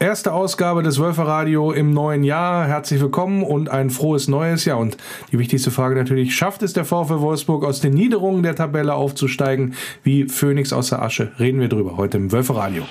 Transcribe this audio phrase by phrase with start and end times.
[0.00, 1.26] Erste Ausgabe des Wölfe
[1.72, 2.68] im neuen Jahr.
[2.68, 4.78] Herzlich willkommen und ein frohes neues Jahr.
[4.78, 4.96] Und
[5.32, 9.74] die wichtigste Frage natürlich, schafft es der VfL Wolfsburg aus den Niederungen der Tabelle aufzusteigen?
[10.04, 11.32] Wie Phoenix aus der Asche?
[11.40, 12.84] Reden wir drüber heute im Wölfe Radio.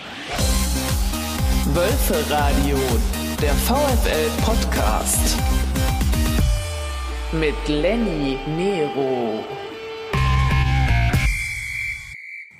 [3.42, 5.38] der VfL Podcast.
[7.32, 9.46] Mit Lenny Nero.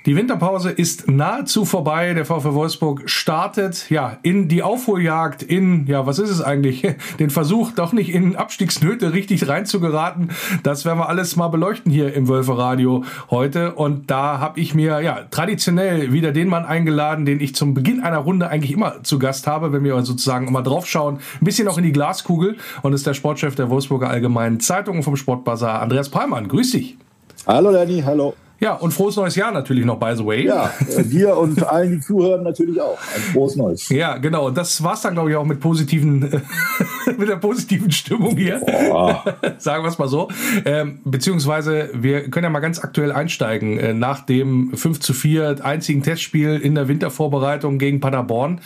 [0.08, 2.14] Die Winterpause ist nahezu vorbei.
[2.14, 6.80] Der VfL Wolfsburg startet ja in die Aufholjagd, in ja, was ist es eigentlich?
[7.18, 10.30] Den Versuch, doch nicht in Abstiegsnöte richtig reinzugeraten.
[10.62, 13.74] Das werden wir alles mal beleuchten hier im Wölferadio heute.
[13.74, 18.00] Und da habe ich mir ja traditionell wieder den Mann eingeladen, den ich zum Beginn
[18.00, 21.76] einer Runde eigentlich immer zu Gast habe, wenn wir sozusagen immer draufschauen, ein bisschen auch
[21.76, 22.56] in die Glaskugel.
[22.80, 26.48] Und ist der Sportchef der Wolfsburger Allgemeinen Zeitung vom Sportbazar, Andreas Palmann.
[26.48, 26.96] Grüß dich.
[27.46, 28.32] Hallo Danny, hallo.
[28.60, 30.44] Ja, und frohes neues Jahr natürlich noch, by the way.
[30.44, 32.98] Ja, äh, dir und allen, die zuhören, natürlich auch.
[33.14, 33.88] Ein frohes neues.
[33.88, 34.50] Ja, genau.
[34.50, 36.20] Das war's dann, glaube ich, auch mit positiven,
[37.18, 38.58] mit der positiven Stimmung hier.
[39.58, 40.28] Sagen wir es mal so.
[40.64, 43.78] Ähm, beziehungsweise, wir können ja mal ganz aktuell einsteigen.
[43.78, 48.60] Äh, nach dem 5 zu 4 einzigen Testspiel in der Wintervorbereitung gegen Paderborn.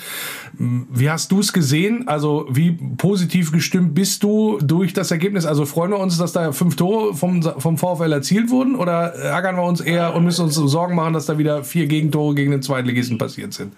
[0.58, 2.08] Wie hast du es gesehen?
[2.08, 5.44] Also, wie positiv gestimmt bist du durch das Ergebnis?
[5.44, 9.56] Also, freuen wir uns, dass da fünf Tore vom, vom VfL erzielt wurden oder ärgern
[9.56, 12.62] wir uns eher und müssen uns Sorgen machen, dass da wieder vier Gegentore gegen den
[12.62, 13.72] Zweitligisten passiert sind?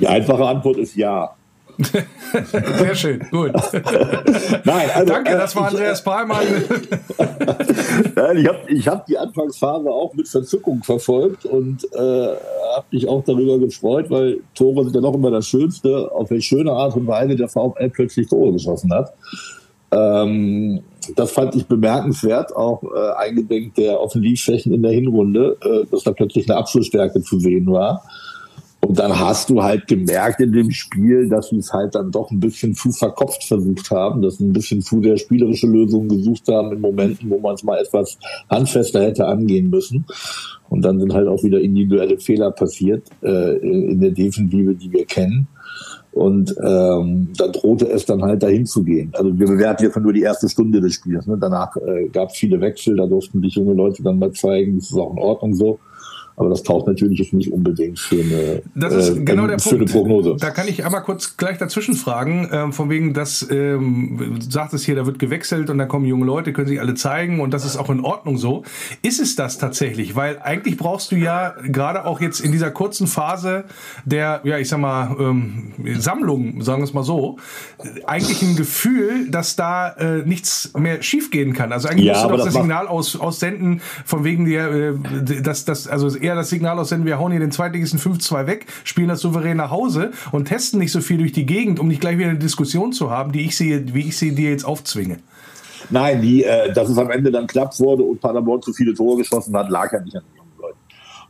[0.00, 1.34] Die einfache Antwort ist ja.
[2.78, 3.52] Sehr schön, gut.
[4.64, 6.46] Nein, also, Danke, das war Andreas Palmann.
[8.36, 13.22] ich habe ich hab die Anfangsphase auch mit Verzückung verfolgt und äh, habe mich auch
[13.24, 17.06] darüber gefreut, weil Tore sind ja noch immer das Schönste, auf welche schöne Art und
[17.06, 19.12] Weise der VfL plötzlich Tore geschossen hat.
[19.92, 20.82] Ähm,
[21.14, 26.12] das fand ich bemerkenswert, auch äh, eingedenk der Offensivschwächen in der Hinrunde, äh, dass da
[26.12, 28.02] plötzlich eine Abschlussstärke zu sehen war.
[28.86, 32.30] Und dann hast du halt gemerkt in dem Spiel, dass sie es halt dann doch
[32.30, 36.46] ein bisschen zu verkopft versucht haben, dass sie ein bisschen zu sehr spielerische Lösungen gesucht
[36.48, 38.16] haben in Momenten, wo man es mal etwas
[38.48, 40.04] handfester hätte angehen müssen.
[40.68, 45.04] Und dann sind halt auch wieder individuelle Fehler passiert äh, in der Defensive, die wir
[45.04, 45.48] kennen.
[46.16, 49.12] Und ähm, dann drohte es dann halt dahin zu gehen.
[49.12, 51.26] Also wir bewerten jetzt nur die erste Stunde des Spiels.
[51.26, 51.36] Ne?
[51.38, 54.90] Danach äh, gab es viele Wechsel, da durften sich junge Leute dann mal zeigen, das
[54.90, 55.78] ist auch in Ordnung so.
[56.36, 59.90] Aber das taucht natürlich jetzt nicht unbedingt für eine, das ist äh, genau der Punkt.
[59.90, 60.36] Prognose.
[60.38, 64.84] Da kann ich einmal kurz gleich dazwischen fragen, ähm, von wegen, dass ähm, sagt es
[64.84, 67.64] hier, da wird gewechselt und da kommen junge Leute, können sich alle zeigen und das
[67.64, 68.64] ist auch in Ordnung so.
[69.00, 70.14] Ist es das tatsächlich?
[70.14, 73.64] Weil eigentlich brauchst du ja gerade auch jetzt in dieser kurzen Phase
[74.04, 77.38] der, ja, ich sag mal, ähm, Sammlung, sagen wir es mal so,
[78.06, 81.72] eigentlich ein Gefühl, dass da äh, nichts mehr schiefgehen kann.
[81.72, 84.94] Also eigentlich ja, musst du doch das, das Signal aus, aussenden, von wegen der, äh,
[85.42, 89.08] dass das, also eher das Signal aussenden, wir hauen hier den Zweitligisten 5-2 weg, spielen
[89.08, 92.18] das souverän nach Hause und testen nicht so viel durch die Gegend, um nicht gleich
[92.18, 95.18] wieder eine Diskussion zu haben, die ich sehe, wie ich sie dir jetzt aufzwinge.
[95.88, 99.18] Nein, die, äh, dass es am Ende dann knapp wurde und Paderborn zu viele Tore
[99.18, 100.45] geschossen hat, lag ja nicht an Leuten.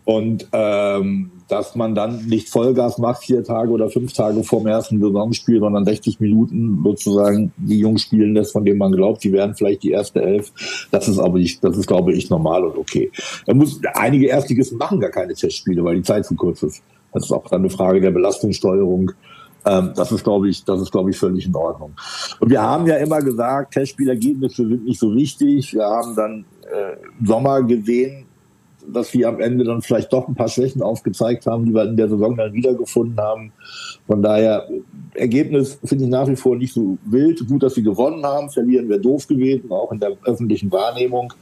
[0.06, 4.68] Und ähm, dass man dann nicht Vollgas macht, vier Tage oder fünf Tage vor dem
[4.68, 9.32] ersten Saisonspiel, sondern 60 Minuten sozusagen die Jungs spielen lässt, von denen man glaubt, die
[9.32, 10.52] werden vielleicht die erste Elf.
[10.92, 13.10] Das ist aber nicht, das ist, glaube ich, normal und okay.
[13.46, 16.82] Er muss, einige Erstligisten machen gar keine Testspiele, weil die Zeit zu kurz ist.
[17.12, 19.10] Das ist auch dann eine Frage der Belastungssteuerung.
[19.64, 21.94] Ähm, das ist, glaube ich, das ist, glaube ich, völlig in Ordnung.
[22.38, 25.74] Und wir haben ja immer gesagt, Testspielergebnisse sind nicht so wichtig.
[25.74, 28.25] Wir haben dann äh, Sommer gesehen,
[28.92, 31.96] dass wir am Ende dann vielleicht doch ein paar Schwächen aufgezeigt haben, die wir in
[31.96, 33.52] der Saison dann wiedergefunden haben.
[34.06, 34.68] Von daher,
[35.14, 37.46] Ergebnis finde ich nach wie vor nicht so wild.
[37.48, 38.50] Gut, dass sie gewonnen haben.
[38.50, 41.32] Verlieren wäre doof gewesen, auch in der öffentlichen Wahrnehmung.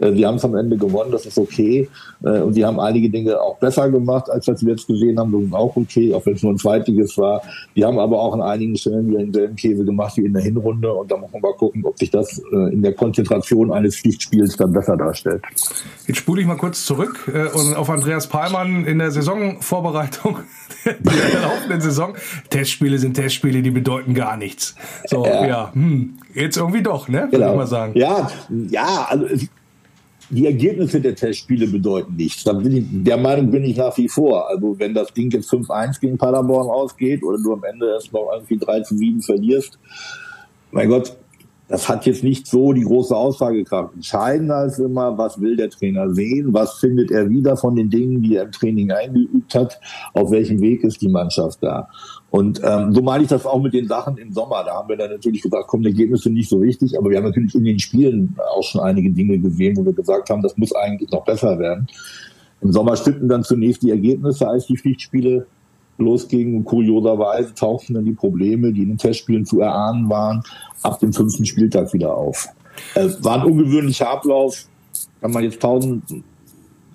[0.00, 1.88] Äh, die haben es am Ende gewonnen, das ist okay.
[2.24, 5.32] Äh, und die haben einige Dinge auch besser gemacht, als was wir jetzt gesehen haben.
[5.32, 7.42] Das ist auch okay, auch wenn es nur ein zweitiges war.
[7.74, 10.92] Die haben aber auch an einigen Stellen wieder denselben Käse gemacht wie in der Hinrunde.
[10.92, 14.56] Und da muss man mal gucken, ob sich das äh, in der Konzentration eines Pflichtspiels
[14.56, 15.42] dann besser darstellt.
[16.06, 20.38] Jetzt spule ich mal kurz zurück äh, und auf Andreas Palmann in der Saisonvorbereitung
[20.84, 22.14] der laufenden Saison.
[22.48, 24.76] Testspiele sind Testspiele, die bedeuten gar nichts.
[25.06, 27.28] So, ja, ja hm, jetzt irgendwie doch, ne?
[27.30, 27.50] Genau.
[27.50, 27.92] ich mal sagen.
[27.96, 28.30] Ja,
[28.70, 29.26] ja, also
[30.30, 32.44] die Ergebnisse der Testspiele bedeuten nichts.
[32.44, 34.48] Da bin ich, der Meinung bin ich nach wie vor.
[34.48, 38.30] Also wenn das Ding jetzt 5-1 gegen Paderborn ausgeht oder du am Ende erst noch
[38.32, 39.78] irgendwie 3 zu 7 verlierst,
[40.70, 41.16] mein Gott,
[41.68, 43.94] das hat jetzt nicht so die große Aussagekraft.
[43.94, 48.22] Entscheidender ist immer, was will der Trainer sehen, was findet er wieder von den Dingen,
[48.22, 49.80] die er im Training eingeübt hat,
[50.12, 51.88] auf welchem Weg ist die Mannschaft da.
[52.30, 54.62] Und ähm, so meine ich das auch mit den Sachen im Sommer.
[54.64, 57.54] Da haben wir dann natürlich gesagt, komm, Ergebnisse nicht so wichtig, aber wir haben natürlich
[57.54, 61.10] in den Spielen auch schon einige Dinge gesehen, wo wir gesagt haben, das muss eigentlich
[61.10, 61.88] noch besser werden.
[62.60, 65.46] Im Sommer stimmten dann zunächst die Ergebnisse als die Pflichtspiele
[65.98, 66.56] losging.
[66.56, 70.42] Und kurioserweise tauchten dann die Probleme, die in den Testspielen zu erahnen waren,
[70.82, 72.48] ab dem fünften Spieltag wieder auf.
[72.94, 74.66] Es war ein ungewöhnlicher Ablauf.
[75.20, 76.02] Kann man jetzt tausend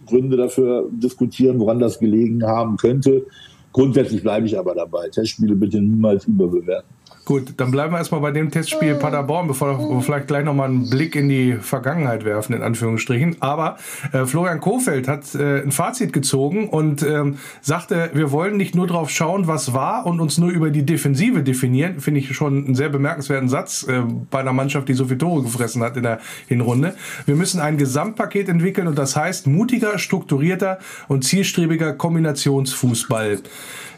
[0.07, 3.25] Gründe dafür diskutieren, woran das gelegen haben könnte.
[3.71, 5.09] Grundsätzlich bleibe ich aber dabei.
[5.09, 6.89] Testspiele bitte niemals überbewerten.
[7.31, 10.89] Gut, dann bleiben wir erstmal bei dem Testspiel Paderborn, bevor wir vielleicht gleich nochmal einen
[10.89, 13.37] Blick in die Vergangenheit werfen, in Anführungsstrichen.
[13.39, 13.77] Aber
[14.11, 18.85] äh, Florian Kofeld hat äh, ein Fazit gezogen und ähm, sagte, wir wollen nicht nur
[18.85, 22.01] drauf schauen, was war und uns nur über die Defensive definieren.
[22.01, 25.43] Finde ich schon einen sehr bemerkenswerten Satz äh, bei einer Mannschaft, die so viele Tore
[25.43, 26.19] gefressen hat in der
[26.49, 26.95] Hinrunde.
[27.25, 33.39] Wir müssen ein Gesamtpaket entwickeln und das heißt mutiger, strukturierter und zielstrebiger Kombinationsfußball.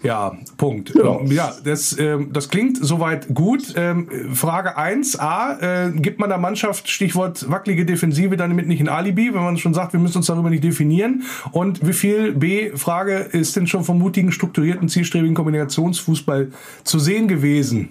[0.04, 0.94] Ja, Punkt.
[0.96, 3.74] Ja, ähm, ja das, ähm, das klingt soweit gut.
[3.78, 9.34] Ähm, Frage 1a, äh, gibt man der Mannschaft, Stichwort wackelige Defensive, damit nicht ein Alibi,
[9.34, 11.24] wenn man schon sagt, wir müssen uns darüber nicht definieren?
[11.52, 16.52] Und wie viel B, Frage, ist denn schon vom mutigen, strukturierten, zielstrebigen Kombinationsfußball
[16.84, 17.90] zu sehen gewesen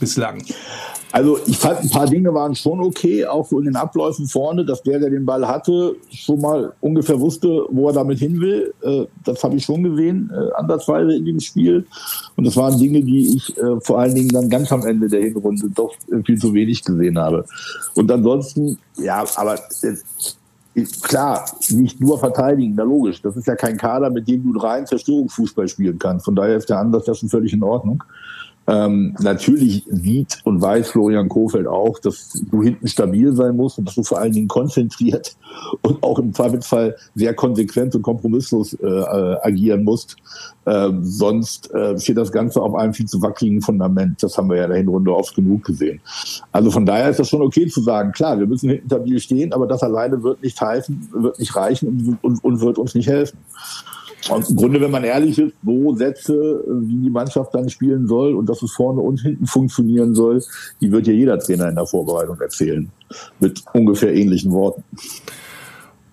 [0.00, 0.42] bislang?
[1.12, 4.64] Also ich fand, ein paar Dinge waren schon okay, auch so in den Abläufen vorne,
[4.64, 8.72] dass der, der den Ball hatte, schon mal ungefähr wusste, wo er damit hin will.
[8.82, 11.84] Äh, das habe ich schon gesehen, äh, andersweise in dem Spiel.
[12.36, 15.22] Und das waren Dinge, die ich äh, vor allen Dingen dann ganz am Ende der
[15.22, 15.92] Hinrunde doch
[16.24, 17.44] viel zu wenig gesehen habe.
[17.94, 19.58] Und ansonsten, ja, aber
[21.02, 23.20] klar, nicht nur verteidigen, na logisch.
[23.22, 26.24] Das ist ja kein Kader, mit dem du rein Zerstörungsfußball spielen kannst.
[26.24, 28.02] Von daher ist der Ansatz ja schon völlig in Ordnung.
[28.70, 33.88] Ähm, natürlich sieht und weiß Florian Kofeld auch, dass du hinten stabil sein musst und
[33.88, 35.36] dass du vor allen Dingen konzentriert
[35.82, 40.16] und auch im Zweifelsfall sehr konsequent und kompromisslos äh, äh, agieren musst.
[40.66, 44.22] Ähm, sonst äh, steht das Ganze auf einem viel zu wackeligen Fundament.
[44.22, 46.00] Das haben wir ja in der Hinrunde oft genug gesehen.
[46.52, 49.52] Also von daher ist das schon okay zu sagen, klar, wir müssen hinten stabil stehen,
[49.52, 53.08] aber das alleine wird nicht heißen, wird nicht reichen und, und, und wird uns nicht
[53.08, 53.38] helfen.
[54.28, 58.34] Und Im Grunde, wenn man ehrlich ist, so Sätze, wie die Mannschaft dann spielen soll
[58.34, 60.42] und dass es vorne und hinten funktionieren soll,
[60.80, 62.90] die wird ja jeder Trainer in der Vorbereitung erzählen.
[63.38, 64.84] Mit ungefähr ähnlichen Worten.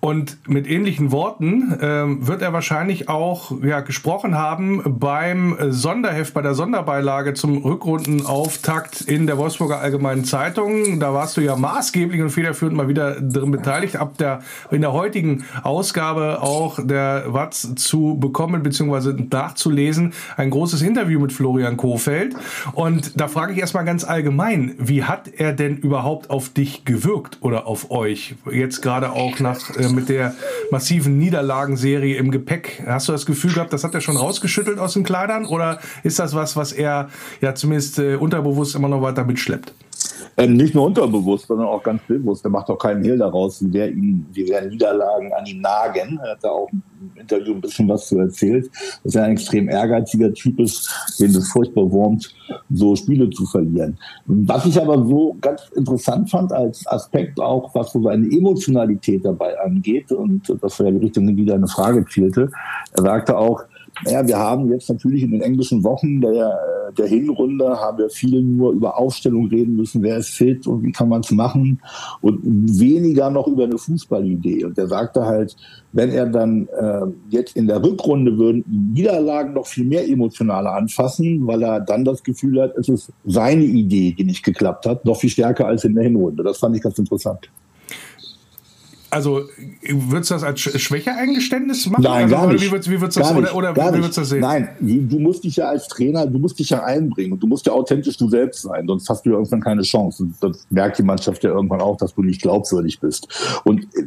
[0.00, 6.42] Und mit ähnlichen Worten ähm, wird er wahrscheinlich auch ja, gesprochen haben beim Sonderheft, bei
[6.42, 11.00] der Sonderbeilage zum Rückrundenauftakt in der Wolfsburger Allgemeinen Zeitung.
[11.00, 14.40] Da warst du ja maßgeblich und federführend mal wieder drin beteiligt, ab der
[14.70, 19.14] in der heutigen Ausgabe auch der Watz zu bekommen bzw.
[19.28, 20.12] nachzulesen.
[20.36, 22.36] Ein großes Interview mit Florian Kofeld.
[22.72, 27.38] Und da frage ich erstmal ganz allgemein, wie hat er denn überhaupt auf dich gewirkt
[27.40, 28.36] oder auf euch?
[28.52, 30.34] Jetzt gerade auch nach äh, mit der
[30.70, 32.82] massiven Niederlagenserie im Gepäck.
[32.86, 35.46] Hast du das Gefühl gehabt, das hat er schon rausgeschüttelt aus den Kleidern?
[35.46, 37.08] Oder ist das was, was er
[37.40, 39.72] ja zumindest äh, unterbewusst immer noch weiter mitschleppt?
[40.38, 42.44] Ähm, nicht nur unterbewusst, sondern auch ganz bewusst.
[42.44, 46.20] Er macht auch keinen Hehl daraus, wie der ihn, wie der Niederlagen an ihm nagen.
[46.22, 46.80] Er hat da auch im
[47.16, 48.70] Interview ein bisschen was zu erzählt,
[49.02, 50.88] dass er ein extrem ehrgeiziger Typ ist,
[51.18, 52.32] den es furchtbar wurmt,
[52.70, 53.98] so Spiele zu verlieren.
[54.26, 59.58] Was ich aber so ganz interessant fand als Aspekt auch, was so seine Emotionalität dabei
[59.58, 62.48] angeht, und das war ja die Richtung, in die deine Frage zielte,
[62.96, 63.64] er sagte auch,
[64.04, 66.58] naja, wir haben jetzt natürlich in den englischen Wochen der,
[66.96, 70.92] der Hinrunde haben wir viel nur über Aufstellung reden müssen, wer ist fit und wie
[70.92, 71.80] kann man es machen
[72.20, 74.64] und weniger noch über eine Fußballidee.
[74.64, 75.56] Und er sagte halt,
[75.92, 78.64] wenn er dann äh, jetzt in der Rückrunde würden
[78.94, 83.64] Niederlagen noch viel mehr emotionaler anfassen, weil er dann das Gefühl hat, es ist seine
[83.64, 86.42] Idee, die nicht geklappt hat, noch viel stärker als in der Hinrunde.
[86.42, 87.48] Das fand ich ganz interessant.
[89.10, 89.42] Also
[89.82, 92.02] würdest du das als Schwäche-Eingeständnis machen?
[92.02, 92.64] Nein, also, gar nicht.
[92.64, 94.40] Wie würdest, wie würdest das, oder, oder wie würdest du das sehen?
[94.40, 97.66] Nein, du musst dich ja als Trainer, du musst dich ja einbringen und du musst
[97.66, 100.24] ja authentisch du selbst sein, sonst hast du ja irgendwann keine Chance.
[100.24, 103.28] Und das merkt die Mannschaft ja irgendwann auch, dass du nicht glaubwürdig bist.
[103.64, 104.04] Und äh,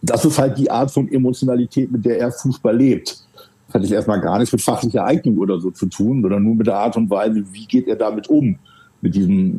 [0.00, 3.18] das ist halt die Art von Emotionalität, mit der er Fußball lebt.
[3.66, 6.54] Das hat ich erstmal gar nichts mit fachlicher Eignung oder so zu tun, sondern nur
[6.54, 8.58] mit der Art und Weise, wie geht er damit um
[9.00, 9.52] mit diesem,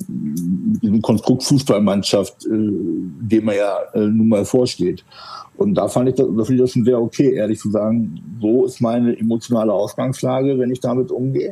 [0.74, 5.04] mit diesem Konstrukt Fußballmannschaft, äh, dem er ja äh, nun mal vorsteht.
[5.58, 8.82] Und da fand ich das, das, das schon sehr okay, ehrlich zu sagen, so ist
[8.82, 11.52] meine emotionale Ausgangslage, wenn ich damit umgehe.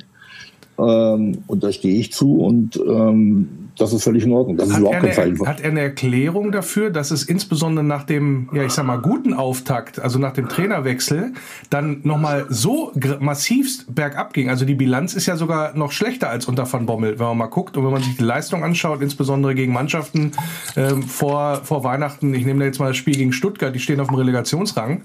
[0.80, 4.58] Ähm, und da stehe ich zu und ähm, das ist völlig in Ordnung.
[4.58, 8.50] Das hat, ist er eine, hat er eine Erklärung dafür, dass es insbesondere nach dem,
[8.54, 11.34] ja ich sag mal, guten Auftakt, also nach dem Trainerwechsel,
[11.70, 14.50] dann nochmal so massivst bergab ging?
[14.50, 17.48] Also die Bilanz ist ja sogar noch schlechter als unter Van Bommel, wenn man mal
[17.48, 20.32] guckt und wenn man sich die Leistung anschaut, insbesondere gegen Mannschaften
[20.76, 22.34] ähm, vor, vor Weihnachten.
[22.34, 25.02] Ich nehme da jetzt mal das Spiel gegen Stuttgart, die stehen auf dem Relegationsrang,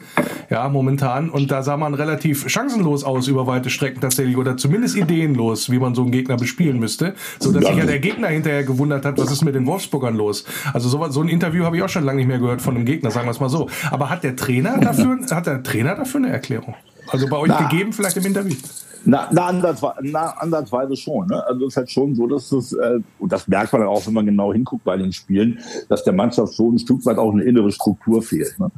[0.50, 1.28] ja, momentan.
[1.28, 5.78] Und da sah man relativ chancenlos aus über weite Strecken tatsächlich oder zumindest ideenlos, wie
[5.78, 9.18] man so einen Gegner bespielen müsste, so dass sich ja der Gegner hinterher gewundert hat,
[9.18, 10.44] was ist mit den Wolfsburgern los.
[10.72, 12.84] Also so, so ein Interview habe ich auch schon lange nicht mehr gehört von einem
[12.84, 13.68] Gegner, sagen wir es mal so.
[13.90, 16.74] Aber hat der Trainer dafür, hat der Trainer dafür eine Erklärung?
[17.08, 18.56] Also bei euch Na, gegeben vielleicht im Interview?
[19.04, 21.26] Na, na, ansatzweise, na, ansatzweise schon.
[21.26, 21.44] Ne?
[21.46, 24.14] Also es ist halt schon so, dass es, äh, und das merkt man auch, wenn
[24.14, 27.42] man genau hinguckt bei den Spielen, dass der Mannschaft schon ein Stück weit auch eine
[27.42, 28.58] innere Struktur fehlt.
[28.58, 28.70] Ne?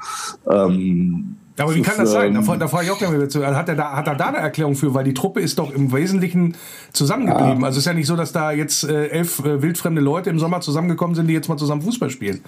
[0.51, 2.35] Ähm, aber wie kann das sein?
[2.35, 3.47] Da, da frage ich auch gleich mal zu.
[3.47, 4.93] Hat er, da, hat er da eine Erklärung für?
[4.93, 6.57] Weil die Truppe ist doch im Wesentlichen
[6.93, 7.61] zusammengeblieben.
[7.61, 7.67] Ja.
[7.67, 10.41] Also es ist ja nicht so, dass da jetzt äh, elf äh, wildfremde Leute im
[10.41, 12.41] Sommer zusammengekommen sind, die jetzt mal zusammen Fußball spielen.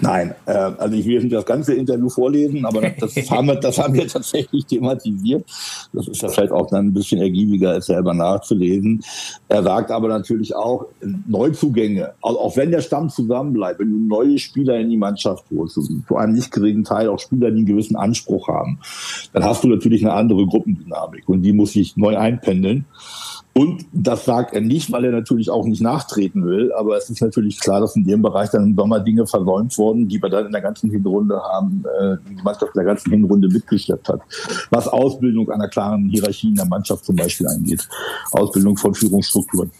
[0.00, 3.78] Nein, äh, also ich will nicht das ganze Interview vorlesen, aber das, haben, wir, das
[3.78, 5.44] haben wir tatsächlich thematisiert.
[5.92, 9.04] Das ist ja vielleicht auch dann ein bisschen ergiebiger, als selber nachzulesen.
[9.48, 10.86] Er sagt aber natürlich auch,
[11.26, 15.74] Neuzugänge, also auch wenn der Stamm zusammenbleibt, wenn du neue Spieler in die Mannschaft holst,
[15.74, 18.78] zu einem nicht geringen Teil auch Spieler, die einen gewissen Anspruch haben, haben,
[19.32, 22.86] dann hast du natürlich eine andere Gruppendynamik und die muss sich neu einpendeln.
[23.56, 26.72] Und das sagt er nicht, weil er natürlich auch nicht nachtreten will.
[26.72, 30.08] Aber es ist natürlich klar, dass in dem Bereich dann im Sommer Dinge versäumt wurden,
[30.08, 33.46] die wir dann in der ganzen Hinrunde haben, äh, die Mannschaft in der ganzen Hinrunde
[33.48, 34.20] mitgeschleppt hat.
[34.70, 37.88] Was Ausbildung einer klaren Hierarchie in der Mannschaft zum Beispiel angeht.
[38.32, 39.70] Ausbildung von Führungsstrukturen.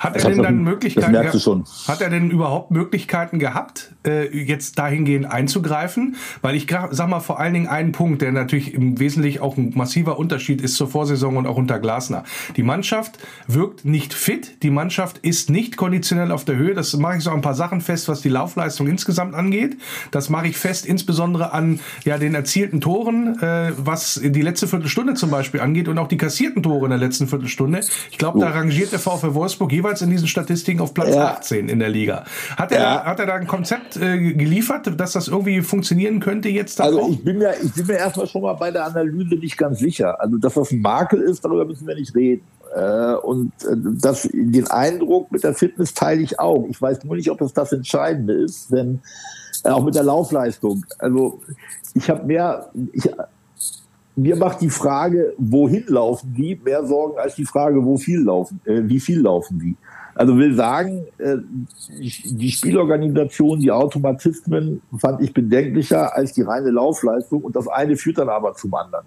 [0.00, 6.16] Hat er denn dann Möglichkeiten Hat er denn überhaupt Möglichkeiten gehabt, äh, jetzt dahingehend einzugreifen?
[6.42, 9.72] Weil ich sag mal vor allen Dingen einen Punkt, der natürlich im Wesentlichen auch ein
[9.74, 12.24] massiver Unterschied ist zur Vorsaison und auch unter Glasner.
[12.56, 16.74] Die Mannschaft wirkt nicht fit, die Mannschaft ist nicht konditionell auf der Höhe.
[16.74, 19.76] Das mache ich so ein paar Sachen fest, was die Laufleistung insgesamt angeht.
[20.10, 25.14] Das mache ich fest, insbesondere an ja den erzielten Toren, äh, was die letzte Viertelstunde
[25.14, 27.80] zum Beispiel angeht und auch die kassierten Tore in der letzten Viertelstunde.
[28.10, 28.40] Ich glaube, oh.
[28.40, 31.32] da rangiert der VfL Wolfsburg jeweils jeweils in diesen Statistiken auf Platz ja.
[31.32, 32.24] 18 in der Liga.
[32.56, 33.04] Hat er, ja.
[33.04, 36.80] hat er da ein Konzept äh, geliefert, dass das irgendwie funktionieren könnte jetzt?
[36.80, 39.78] Also ich bin, mir, ich bin mir erstmal schon mal bei der Analyse nicht ganz
[39.78, 40.20] sicher.
[40.20, 42.42] Also dass das ein Makel ist, darüber müssen wir nicht reden.
[42.74, 46.66] Äh, und äh, das, den Eindruck mit der Fitness teile ich auch.
[46.68, 49.00] Ich weiß nur nicht, ob das das Entscheidende ist, denn
[49.64, 50.84] auch mit der Laufleistung.
[50.98, 51.40] Also
[51.94, 53.10] ich habe mehr, ich,
[54.16, 58.60] mir macht die Frage, wohin laufen die, mehr Sorgen als die Frage, wo viel laufen,
[58.64, 59.76] äh, wie viel laufen die.
[60.14, 61.36] Also will sagen, äh,
[61.98, 68.18] die Spielorganisation, die Automatismen fand ich bedenklicher als die reine Laufleistung und das eine führt
[68.18, 69.04] dann aber zum anderen.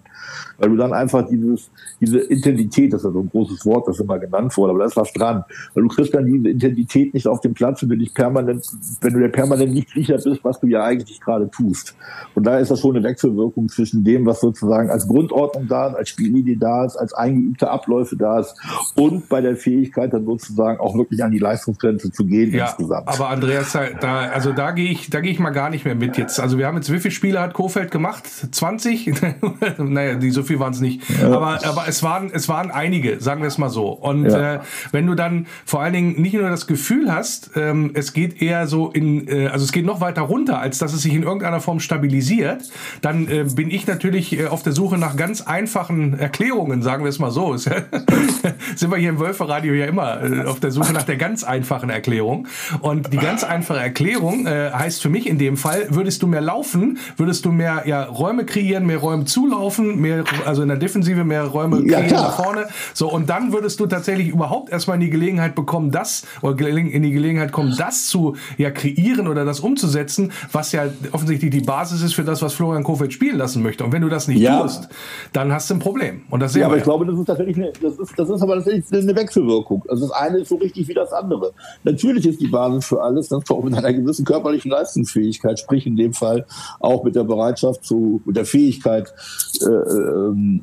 [0.58, 1.70] Weil du dann einfach dieses,
[2.00, 4.86] diese Intensität, das ist ja so ein großes Wort, das immer genannt wurde, aber da
[4.86, 5.44] ist was dran.
[5.74, 8.66] Weil du kriegst dann diese Intensität nicht auf dem Platz, wenn du permanent,
[9.00, 11.94] wenn du dir permanent nicht sicher bist, was du ja eigentlich gerade tust.
[12.34, 15.96] Und da ist das schon eine Wechselwirkung zwischen dem, was sozusagen als Grundordnung da ist,
[15.96, 18.54] als Spielidee da ist, als eingeübte Abläufe da ist
[18.96, 23.08] und bei der Fähigkeit dann sozusagen auch wirklich an die Leistungsgrenze zu gehen ja, insgesamt.
[23.08, 26.16] Aber Andreas, da, also da gehe ich, da gehe ich mal gar nicht mehr mit
[26.16, 26.40] jetzt.
[26.40, 28.24] Also wir haben jetzt, wie viele Spiele hat Kofeld gemacht?
[28.26, 29.12] 20?
[29.78, 31.02] naja, die, so viel waren es nicht.
[31.20, 31.32] Ja.
[31.32, 33.88] Aber, aber es waren, es waren einige, sagen wir es mal so.
[33.88, 34.56] Und ja.
[34.56, 34.60] äh,
[34.92, 38.66] wenn du dann vor allen Dingen nicht nur das Gefühl hast, ähm, es geht eher
[38.66, 41.60] so in, äh, also es geht noch weiter runter, als dass es sich in irgendeiner
[41.60, 42.70] Form stabilisiert,
[43.00, 47.08] dann äh, bin ich natürlich äh, auf der Suche nach ganz einfachen Erklärungen, sagen wir
[47.08, 47.56] es mal so.
[47.56, 51.90] Sind wir hier im Wölferradio ja immer äh, auf der Suche nach der ganz einfachen
[51.90, 52.48] Erklärung.
[52.80, 56.40] Und die ganz einfache Erklärung äh, heißt für mich in dem Fall, würdest du mehr
[56.40, 61.24] laufen, würdest du mehr ja, Räume kreieren, mehr Räume zulaufen, mehr, also in der Defensive
[61.24, 62.66] mehr Räume kreieren ja, nach vorne.
[62.92, 67.02] So, und dann würdest du tatsächlich überhaupt erstmal in die Gelegenheit bekommen, das, oder in
[67.02, 72.02] die Gelegenheit kommen, das zu ja, kreieren oder das umzusetzen, was ja offensichtlich die Basis
[72.02, 73.84] ist für das, was Florian Kofeld spielen lassen möchte.
[73.84, 74.60] Und wenn du das nicht ja.
[74.60, 74.88] tust,
[75.32, 76.22] dann hast du ein Problem.
[76.30, 78.42] Und das sehen ja, aber ich glaube, das ist tatsächlich eine, das ist, das ist
[78.42, 79.84] aber tatsächlich eine Wechselwirkung.
[79.88, 81.52] Also das eine ist so richtig wie das andere.
[81.84, 85.86] Natürlich ist die Basis für alles, dass du auch mit einer gewissen körperlichen Leistungsfähigkeit, sprich
[85.86, 86.46] in dem Fall
[86.80, 89.12] auch mit der Bereitschaft zu, mit der Fähigkeit,
[89.62, 90.60] äh, äh,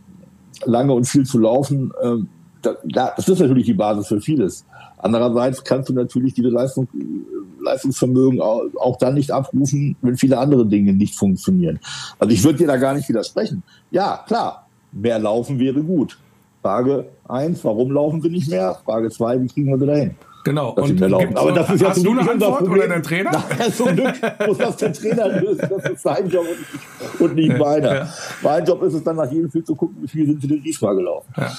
[0.66, 2.18] lange und viel zu laufen, äh,
[2.62, 2.76] da,
[3.16, 4.66] das ist natürlich die Basis für vieles.
[4.98, 6.88] Andererseits kannst du natürlich diese Leistung,
[7.64, 11.80] Leistungsvermögen auch, auch dann nicht abrufen, wenn viele andere Dinge nicht funktionieren.
[12.20, 13.64] Also ich würde dir da gar nicht widersprechen.
[13.90, 16.18] Ja, klar, mehr laufen wäre gut.
[16.62, 18.76] Frage eins, warum laufen sie nicht mehr?
[18.86, 20.16] Frage zwei, wie kriegen wir sie dahin?
[20.44, 20.72] Genau.
[20.72, 21.38] Und laufen.
[21.38, 23.32] Aber das ist ja hast du eine Antwort oder dein Trainer?
[23.32, 24.14] Nein, zum Glück
[24.48, 25.70] muss das der Trainer lösen.
[25.70, 26.46] Das ist sein Job
[27.20, 27.96] und nicht, meiner.
[27.96, 28.14] Ja.
[28.42, 30.64] Mein Job ist es dann nach jedem Film zu gucken, wie viel sind sie denn
[30.64, 31.32] diesmal gelaufen.
[31.38, 31.52] Ja,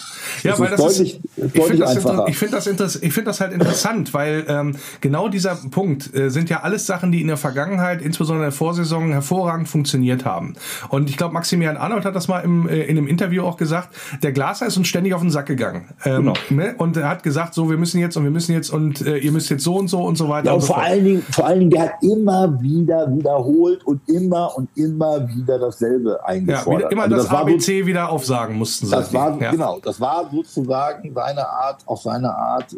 [0.42, 1.96] ja weil das deutlich, ist, ich finde das,
[2.28, 6.50] ich find das, ich find das halt interessant, weil ähm, genau dieser Punkt äh, sind
[6.50, 10.54] ja alles Sachen, die in der Vergangenheit, insbesondere in der Vorsaison, hervorragend funktioniert haben.
[10.88, 13.94] Und ich glaube, Maximilian Arnold hat das mal im, äh, in einem Interview auch gesagt,
[14.22, 15.88] der Glaser ist uns ständig auf den Sack gegangen.
[16.04, 16.34] Ähm, genau.
[16.50, 16.74] ne?
[16.78, 19.32] Und er hat gesagt, so, wir müssen jetzt und wir müssen jetzt und äh, ihr
[19.32, 20.46] müsst jetzt so und so und so weiter.
[20.46, 24.00] Ja, und, und vor, allen Dingen, vor allen Dingen, der hat immer wieder wiederholt und
[24.08, 26.82] immer und immer wieder dasselbe eingefordert.
[26.82, 28.92] Ja, immer also das, das ABC so, wieder aufsagen mussten sie.
[28.92, 29.50] Das war, ja.
[29.50, 32.76] Genau, das war sozusagen seine Art, auch seine Art, äh,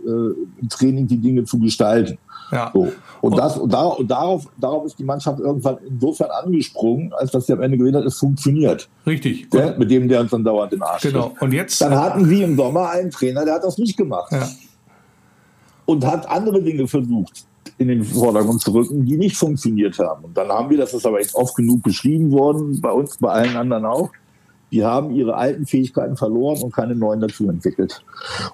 [0.61, 2.19] im Training die Dinge zu gestalten.
[2.51, 2.71] Ja.
[2.73, 2.93] So.
[3.21, 7.47] Und, das, und, da, und darauf, darauf ist die Mannschaft irgendwann insofern angesprungen, als dass
[7.47, 8.89] sie am Ende gesehen hat, es funktioniert.
[9.07, 9.51] Richtig.
[9.51, 11.33] Der, mit dem der uns dann dauernd den Arsch Genau.
[11.41, 11.81] Und jetzt?
[11.81, 14.31] Dann hatten sie im Sommer einen Trainer, der hat das nicht gemacht.
[14.31, 14.49] Ja.
[15.87, 17.47] Und hat andere Dinge versucht
[17.79, 20.25] in den Vordergrund zu rücken, die nicht funktioniert haben.
[20.25, 23.31] Und dann haben wir, das ist aber jetzt oft genug beschrieben worden, bei uns, bei
[23.31, 24.11] allen anderen auch,
[24.71, 28.05] die haben ihre alten Fähigkeiten verloren und keine neuen dazu entwickelt.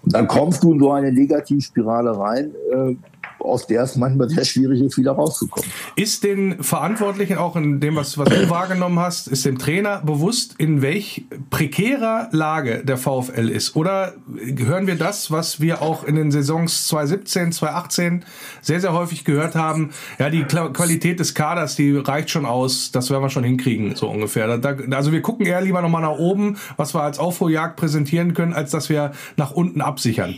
[0.02, 2.94] Und dann kommst du in so eine Negativspirale rein, äh,
[3.40, 5.68] aus der es manchmal sehr schwierig ist, wieder rauszukommen.
[5.96, 10.54] Ist den Verantwortlichen auch in dem, was, was du wahrgenommen hast, ist dem Trainer bewusst,
[10.58, 13.76] in welch prekärer Lage der VfL ist?
[13.76, 14.14] Oder
[14.56, 18.24] hören wir das, was wir auch in den Saisons 2017, 2018
[18.60, 19.90] sehr, sehr häufig gehört haben?
[20.18, 24.08] Ja, die Qualität des Kaders, die reicht schon aus, das werden wir schon hinkriegen, so
[24.08, 24.58] ungefähr.
[24.58, 28.52] Da, also wir gucken eher lieber nochmal nach oben, was wir als Aufholjagd präsentieren können,
[28.52, 30.36] als dass wir nach unten absichern.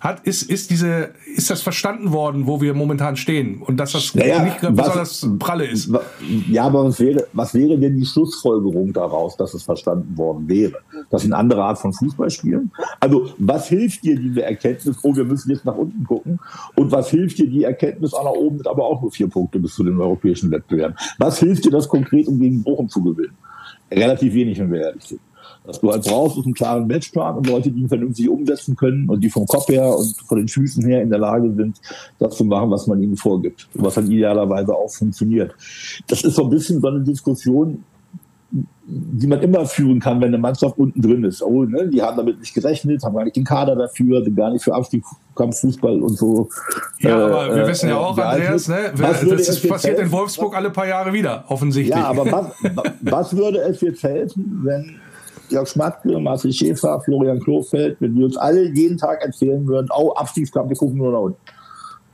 [0.00, 3.60] Hat, ist, ist, diese, ist das verstanden worden, wo wir momentan stehen?
[3.60, 5.90] Und dass das naja, nicht besonders was, pralle ist?
[6.48, 10.78] Ja, aber was wäre, was wäre denn die Schlussfolgerung daraus, dass es verstanden worden wäre?
[11.10, 12.70] Dass sie eine andere Art von Fußball spielen?
[12.98, 16.38] Also, was hilft dir diese Erkenntnis, oh, wir müssen jetzt nach unten gucken?
[16.76, 19.58] Und was hilft dir die Erkenntnis, auch nach oben mit aber auch nur vier Punkte
[19.58, 20.96] bis zu den europäischen Wettbewerben?
[21.18, 23.36] Was hilft dir das konkret, um gegen Bochum zu gewinnen?
[23.90, 25.20] Relativ wenig, wenn wir ehrlich sind.
[25.80, 29.30] Du halt brauchst, einen klaren Matchplan und Leute, die ihn vernünftig umsetzen können und die
[29.30, 31.80] vom Kopf her und von den Füßen her in der Lage sind,
[32.18, 33.68] das zu machen, was man ihnen vorgibt.
[33.74, 35.54] Was dann idealerweise auch funktioniert.
[36.08, 37.84] Das ist so ein bisschen so eine Diskussion,
[38.52, 41.42] die man immer führen kann, wenn eine Mannschaft unten drin ist.
[41.42, 44.50] Oh, ne, die haben damit nicht gerechnet, haben gar nicht den Kader dafür, sind gar
[44.50, 46.48] nicht für Abstiegskampffußball und so.
[46.98, 50.06] Ja, äh, aber wir wissen ja auch, Andreas, ne, das passiert helfen?
[50.06, 51.96] in Wolfsburg alle paar Jahre wieder, offensichtlich.
[51.96, 52.46] Ja, aber was,
[53.02, 54.96] was würde es jetzt helfen, wenn
[55.50, 60.12] Jörg Schmatke, Marcel Schäfer, Florian Klofeld, wenn wir uns alle jeden Tag erzählen würden, oh,
[60.12, 61.40] Abstiegskampf, wir gucken nur nach unten.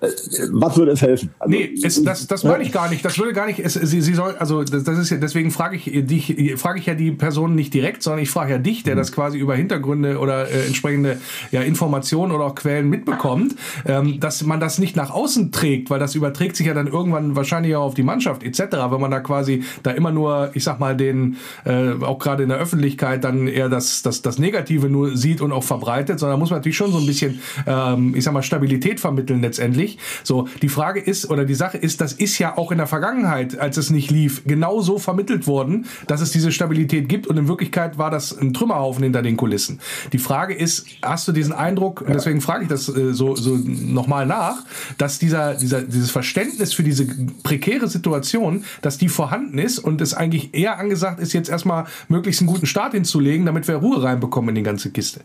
[0.01, 0.09] Äh,
[0.51, 1.31] was würde es helfen?
[1.39, 3.05] Also, nee, es, das, das meine ich gar nicht.
[3.05, 3.61] Das würde gar nicht.
[3.61, 6.87] Es, sie, sie soll, also das, das ist ja, deswegen frage ich dich, frage ich
[6.87, 8.99] ja die Person nicht direkt, sondern ich frage ja dich, der mhm.
[8.99, 11.19] das quasi über Hintergründe oder äh, entsprechende
[11.51, 13.55] ja, Informationen oder auch Quellen mitbekommt,
[13.87, 17.35] ähm, dass man das nicht nach außen trägt, weil das überträgt sich ja dann irgendwann
[17.35, 18.61] wahrscheinlich auch auf die Mannschaft etc.
[18.91, 22.51] Wenn man da quasi da immer nur, ich sag mal, den äh, auch gerade in
[22.51, 26.51] der Öffentlichkeit dann eher das, das, das Negative nur sieht und auch verbreitet, sondern muss
[26.51, 30.01] man natürlich schon so ein bisschen, ähm, ich sag mal, Stabilität vermitteln letztendlich nicht.
[30.25, 33.59] So, die Frage ist oder die Sache ist, das ist ja auch in der Vergangenheit,
[33.59, 37.49] als es nicht lief, genau so vermittelt worden, dass es diese Stabilität gibt und in
[37.49, 39.81] Wirklichkeit war das ein Trümmerhaufen hinter den Kulissen.
[40.13, 43.57] Die Frage ist, hast du diesen Eindruck, und deswegen frage ich das äh, so, so
[43.57, 44.57] nochmal nach,
[44.99, 47.07] dass dieser, dieser, dieses Verständnis für diese
[47.43, 52.41] prekäre Situation, dass die vorhanden ist und es eigentlich eher angesagt ist, jetzt erstmal möglichst
[52.41, 55.21] einen guten Start hinzulegen, damit wir Ruhe reinbekommen in die ganze Kiste.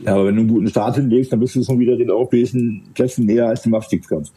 [0.00, 2.82] Ja, aber wenn du einen guten Start hinlegst, dann bist du schon wieder den europäischen
[2.94, 4.30] Plätzen näher als dem Abstiegskampf.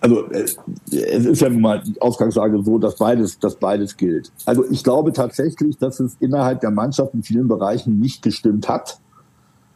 [0.00, 0.58] Also es,
[0.90, 4.30] ist ja nun mal die Ausgangslage so, dass beides, dass beides gilt.
[4.44, 9.00] Also ich glaube tatsächlich, dass es innerhalb der Mannschaft in vielen Bereichen nicht gestimmt hat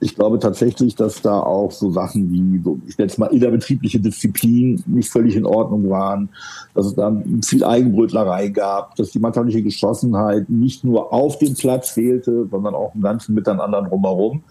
[0.00, 4.00] ich glaube tatsächlich, dass da auch so Sachen wie, so, ich nenne es mal innerbetriebliche
[4.00, 6.30] Disziplin nicht völlig in Ordnung waren,
[6.74, 11.90] dass es da viel Eigenbrötlerei gab, dass die mannschaftliche Geschlossenheit nicht nur auf dem Platz
[11.90, 14.42] fehlte, sondern auch im ganzen Miteinander drumherum.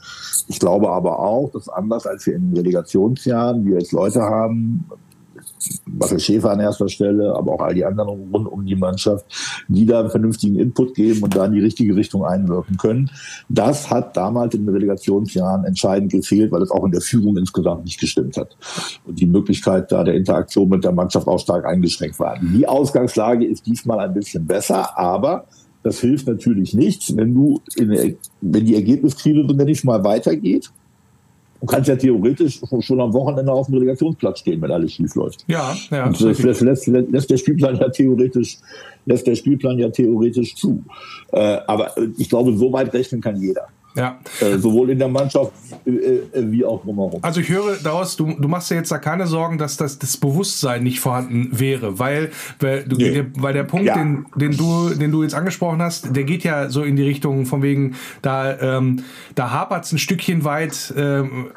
[0.47, 4.85] Ich glaube aber auch, dass anders als wir in Relegationsjahren, wir jetzt Leute haben,
[5.85, 9.25] Marcel Schäfer an erster Stelle, aber auch all die anderen rund um die Mannschaft,
[9.67, 13.09] die da einen vernünftigen Input geben und da in die richtige Richtung einwirken können.
[13.49, 17.85] Das hat damals in den Relegationsjahren entscheidend gefehlt, weil es auch in der Führung insgesamt
[17.85, 18.55] nicht gestimmt hat.
[19.05, 22.37] Und die Möglichkeit da der Interaktion mit der Mannschaft auch stark eingeschränkt war.
[22.39, 25.45] Die Ausgangslage ist diesmal ein bisschen besser, aber
[25.83, 30.71] das hilft natürlich nichts, wenn du in, wenn die Ergebniskrise so nicht mal weitergeht
[31.61, 35.43] Du kannst ja theoretisch schon am Wochenende auf dem Relegationsplatz stehen, wenn alles schief läuft.
[35.47, 36.05] Ja, ja.
[36.07, 38.57] Und das lässt, lässt, lässt, der Spielplan ja theoretisch,
[39.05, 40.83] lässt der Spielplan ja theoretisch zu.
[41.33, 43.67] Äh, aber ich glaube, so weit rechnen kann jeder.
[43.95, 44.19] Ja.
[44.39, 45.51] Äh, sowohl in der Mannschaft
[45.85, 47.19] äh, äh, wie auch drumherum.
[47.23, 50.15] Also ich höre daraus, du, du machst dir jetzt da keine Sorgen, dass das, das
[50.17, 53.11] Bewusstsein nicht vorhanden wäre, weil, weil, du, nee.
[53.11, 53.95] der, weil der Punkt, ja.
[53.95, 57.47] den, den, du, den du jetzt angesprochen hast, der geht ja so in die Richtung
[57.47, 61.47] von wegen, da, ähm, da hapert es ein Stückchen weit, ähm,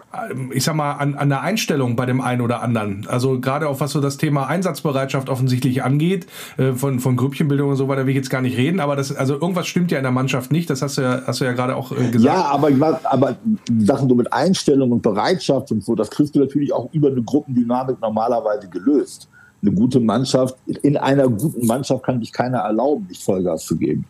[0.52, 3.06] ich sag mal, an, an der Einstellung bei dem einen oder anderen.
[3.08, 7.76] Also gerade auch was so das Thema Einsatzbereitschaft offensichtlich angeht, äh, von, von Grüppchenbildung und
[7.76, 10.04] so weiter will ich jetzt gar nicht reden, aber das, also irgendwas stimmt ja in
[10.04, 12.38] der Mannschaft nicht, das hast du ja, hast du ja gerade auch äh, gesagt.
[12.38, 13.36] Ja, aber, aber
[13.78, 17.22] Sachen so mit Einstellung und Bereitschaft und so, das kriegst du natürlich auch über eine
[17.22, 19.28] Gruppendynamik normalerweise gelöst.
[19.60, 24.04] Eine gute Mannschaft, in einer guten Mannschaft kann dich keiner erlauben, nicht Vollgas zu geben.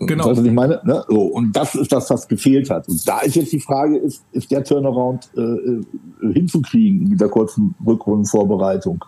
[0.00, 0.26] Genau.
[0.26, 0.80] Weißt du, was ich meine?
[0.84, 1.04] Ne?
[1.08, 2.88] So, und das ist das, was gefehlt hat.
[2.88, 5.82] Und da ist jetzt die Frage, ist, ist der Turnaround äh, äh
[6.32, 9.04] hinzukriegen in dieser kurzen Rückrundenvorbereitung?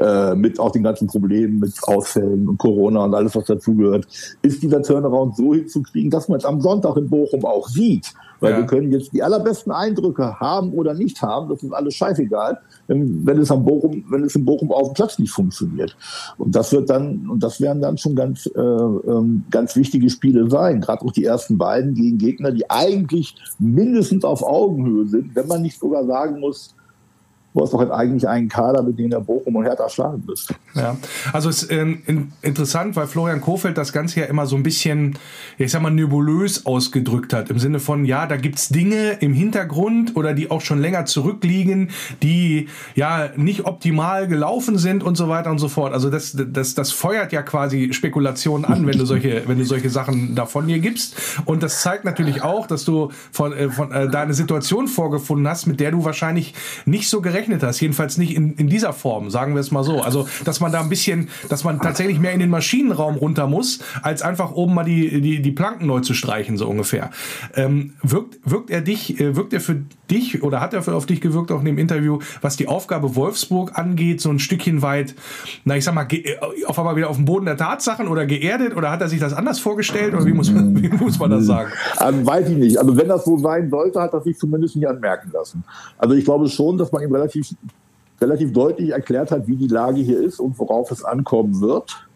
[0.00, 4.06] Äh, mit auch den ganzen Problemen mit Ausfällen und Corona und alles, was dazugehört.
[4.40, 8.14] Ist dieser Turnaround so hinzukriegen, dass man es am Sonntag in Bochum auch sieht?
[8.40, 8.58] Weil ja.
[8.58, 13.38] wir können jetzt die allerbesten Eindrücke haben oder nicht haben, das ist alles scheißegal, wenn
[13.38, 15.94] es am Bochum, wenn es in Bochum auf dem Platz nicht funktioniert.
[16.38, 20.48] Und das wird dann, und das werden dann schon ganz, äh, ähm, ganz wichtige Spiele
[20.48, 20.80] sein.
[20.80, 25.60] Gerade auch die ersten beiden gegen Gegner, die eigentlich mindestens auf Augenhöhe sind, wenn man
[25.60, 26.74] nicht sogar sagen muss,
[27.52, 30.54] Du hast doch halt eigentlich einen Kader, mit dem der Bochum und Hertha schlagen müsste.
[30.76, 30.96] Ja,
[31.32, 34.62] also es ist ähm, in, interessant, weil Florian Kofeld das Ganze ja immer so ein
[34.62, 35.18] bisschen,
[35.58, 37.50] ich sag mal, nebulös ausgedrückt hat.
[37.50, 41.90] Im Sinne von, ja, da gibt's Dinge im Hintergrund oder die auch schon länger zurückliegen,
[42.22, 45.92] die ja nicht optimal gelaufen sind und so weiter und so fort.
[45.92, 49.90] Also das, das, das feuert ja quasi Spekulationen an, wenn du solche, wenn du solche
[49.90, 51.16] Sachen davon dir gibst.
[51.46, 55.66] Und das zeigt natürlich auch, dass du von, äh, von äh, deine Situation vorgefunden hast,
[55.66, 56.54] mit der du wahrscheinlich
[56.86, 57.80] nicht so gerechnet gerechnet hast.
[57.80, 60.00] Jedenfalls nicht in, in dieser Form, sagen wir es mal so.
[60.00, 63.80] Also, dass man da ein bisschen, dass man tatsächlich mehr in den Maschinenraum runter muss,
[64.02, 67.10] als einfach oben mal die, die, die Planken neu zu streichen, so ungefähr.
[67.54, 71.06] Ähm, wirkt, wirkt er dich, äh, wirkt er für dich oder hat er für, auf
[71.06, 75.14] dich gewirkt, auch in dem Interview, was die Aufgabe Wolfsburg angeht, so ein Stückchen weit,
[75.64, 78.76] na, ich sag mal, äh, auf einmal wieder auf dem Boden der Tatsachen oder geerdet
[78.76, 81.46] oder hat er sich das anders vorgestellt oder wie muss man, wie muss man das
[81.46, 81.70] sagen?
[81.96, 82.78] Also, weiß ich nicht.
[82.78, 85.64] Also, wenn das so sein sollte, hat er sich zumindest nicht anmerken lassen.
[85.98, 87.56] Also, ich glaube schon, dass man ihm relativ relativ,
[88.20, 92.06] relativ deutlich erklärt hat, wie die Lage hier ist und worauf es ankommen wird.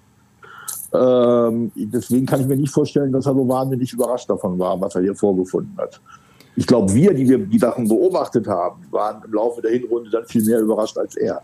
[0.92, 4.94] Ähm, deswegen kann ich mir nicht vorstellen, dass er so wahnsinnig überrascht davon war, was
[4.94, 6.00] er hier vorgefunden hat.
[6.57, 10.24] Ich glaube, wir, die wir die Sachen beobachtet haben, waren im Laufe der Hinrunde dann
[10.24, 11.42] viel mehr überrascht als er.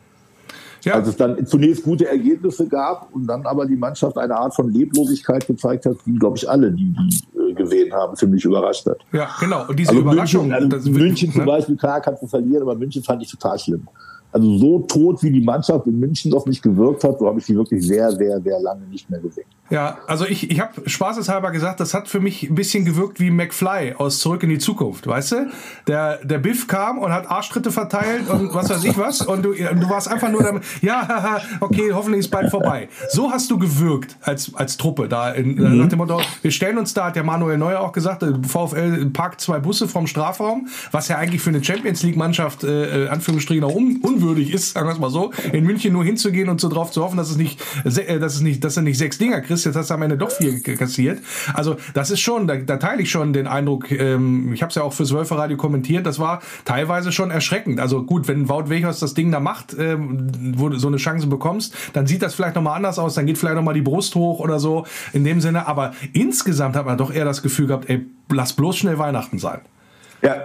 [0.85, 0.95] Ja.
[0.95, 4.71] Als es dann zunächst gute Ergebnisse gab und dann aber die Mannschaft eine Art von
[4.71, 8.99] Leblosigkeit gezeigt hat, die, glaube ich, alle, die die äh, gesehen haben, ziemlich überrascht hat.
[9.13, 9.67] Ja, genau.
[9.69, 10.49] Und diese also Überraschung.
[10.49, 11.47] München, also München zum ne?
[11.47, 13.89] Beispiel, klar kannst du verlieren, aber München fand ich total schlimm.
[14.33, 17.47] Also so tot, wie die Mannschaft in München auf mich gewirkt hat, so habe ich
[17.47, 19.47] sie wirklich sehr, sehr, sehr lange nicht mehr gesehen.
[19.71, 23.31] Ja, also ich, ich habe spaßeshalber gesagt, das hat für mich ein bisschen gewirkt wie
[23.31, 25.51] McFly aus Zurück in die Zukunft, weißt du?
[25.87, 29.53] Der, der Biff kam und hat Arschtritte verteilt und was weiß ich was und du,
[29.53, 32.89] du warst einfach nur damit, ja, okay, hoffentlich ist bald vorbei.
[33.11, 35.79] So hast du gewirkt als, als Truppe da in, mhm.
[35.79, 39.41] nach dem Motto, wir stellen uns da, hat der Manuel Neuer auch gesagt, VfL parkt
[39.41, 43.75] zwei Busse vom Strafraum, was ja eigentlich für eine Champions League Mannschaft, äh, Anführungsstrichen, auch
[43.75, 46.91] un, unwürdig ist, sagen wir es mal so, in München nur hinzugehen und so drauf
[46.91, 49.67] zu hoffen, dass es nicht, äh, dass es nicht, dass er nicht sechs Dinger kriegst,
[49.67, 51.21] jetzt hast du am Ende doch vier kassiert.
[51.55, 54.77] Also das ist schon, da, da teile ich schon den Eindruck, ähm, ich habe es
[54.77, 57.81] ja auch fürs Wölferradio kommentiert, das war teilweise schon erschreckend.
[57.81, 61.27] Also gut, wenn Wout Weghorst das Ding da macht, ähm, wo du so eine Chance
[61.27, 64.41] bekommst, dann sieht das vielleicht nochmal anders aus, dann geht vielleicht nochmal die Brust hoch
[64.41, 65.67] oder so in dem Sinne.
[65.67, 69.61] Aber insgesamt hat man doch eher das Gefühl gehabt, ey, lass bloß schnell Weihnachten sein.
[70.23, 70.45] Ja,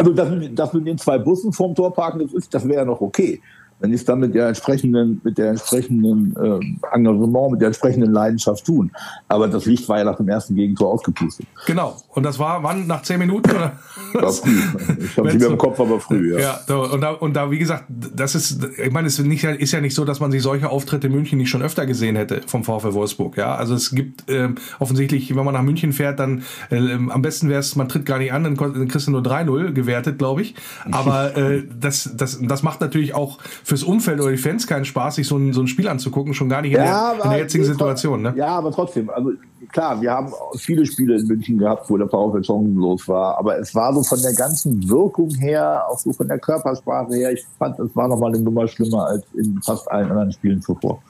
[0.00, 3.02] also dass, dass mit den zwei Bussen vorm Tor parken, das, das wäre ja noch
[3.02, 3.40] okay
[3.80, 8.12] wenn ich es dann mit der entsprechenden, mit der entsprechenden äh, Engagement, mit der entsprechenden
[8.12, 8.90] Leidenschaft tun.
[9.28, 11.46] Aber das Licht war ja nach dem ersten Gegentor ausgepustet.
[11.66, 11.96] Genau.
[12.08, 12.86] Und das war wann?
[12.86, 13.50] Nach zehn Minuten?
[13.50, 13.72] Oder?
[14.12, 14.60] War früh.
[15.02, 16.60] Ich habe nicht mehr im Kopf, aber früh, ja.
[16.68, 19.72] Ja, und da, und da, wie gesagt, das ist, ich meine, es ist, nicht, ist
[19.72, 22.42] ja nicht so, dass man sich solche Auftritte in München nicht schon öfter gesehen hätte
[22.46, 23.36] vom VfL Wolfsburg.
[23.36, 27.48] Ja, also es gibt äh, offensichtlich, wenn man nach München fährt, dann äh, am besten
[27.48, 30.54] wäre es, man tritt gar nicht an, dann kriegst du nur 3-0 gewertet, glaube ich.
[30.90, 33.38] Aber äh, das, das, das macht natürlich auch
[33.70, 36.48] fürs Umfeld oder die Fans keinen Spaß, sich so ein, so ein Spiel anzugucken, schon
[36.48, 38.20] gar nicht in, ja, der, in der jetzigen Situation.
[38.20, 38.34] Ne?
[38.36, 39.30] Ja, aber trotzdem, also
[39.70, 43.72] klar, wir haben viele Spiele in München gehabt, wo der VfL chancenlos war, aber es
[43.72, 47.78] war so von der ganzen Wirkung her, auch so von der Körpersprache her, ich fand,
[47.78, 51.00] es war nochmal eine Nummer schlimmer als in fast allen anderen Spielen zuvor.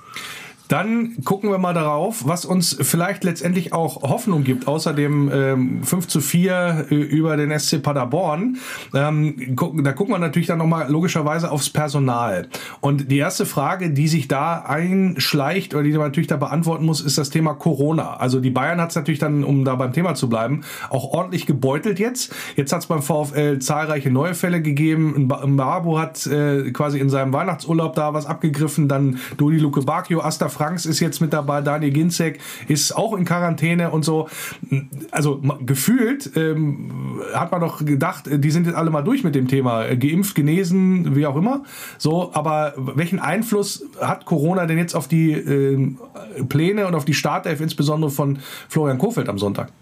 [0.70, 5.82] Dann gucken wir mal darauf, was uns vielleicht letztendlich auch Hoffnung gibt, außer dem ähm,
[5.82, 8.58] 5 zu 4 äh, über den SC Paderborn.
[8.94, 12.46] Ähm, gucken, da gucken wir natürlich dann nochmal logischerweise aufs Personal.
[12.80, 17.00] Und die erste Frage, die sich da einschleicht oder die man natürlich da beantworten muss,
[17.00, 18.18] ist das Thema Corona.
[18.18, 21.46] Also die Bayern hat es natürlich dann, um da beim Thema zu bleiben, auch ordentlich
[21.46, 22.32] gebeutelt jetzt.
[22.54, 25.28] Jetzt hat es beim VfL zahlreiche neue Fälle gegeben.
[25.46, 28.86] Mabo hat äh, quasi in seinem Weihnachtsurlaub da was abgegriffen.
[28.86, 33.24] Dann Dodi Luke Bacchio, Asta Franks ist jetzt mit dabei, Daniel Ginzek ist auch in
[33.24, 34.28] Quarantäne und so.
[35.10, 39.48] Also gefühlt ähm, hat man doch gedacht, die sind jetzt alle mal durch mit dem
[39.48, 41.62] Thema, äh, geimpft, genesen, wie auch immer.
[41.96, 45.94] So, aber welchen Einfluss hat Corona denn jetzt auf die äh,
[46.46, 49.72] Pläne und auf die Startelf, insbesondere von Florian Kofeld am Sonntag?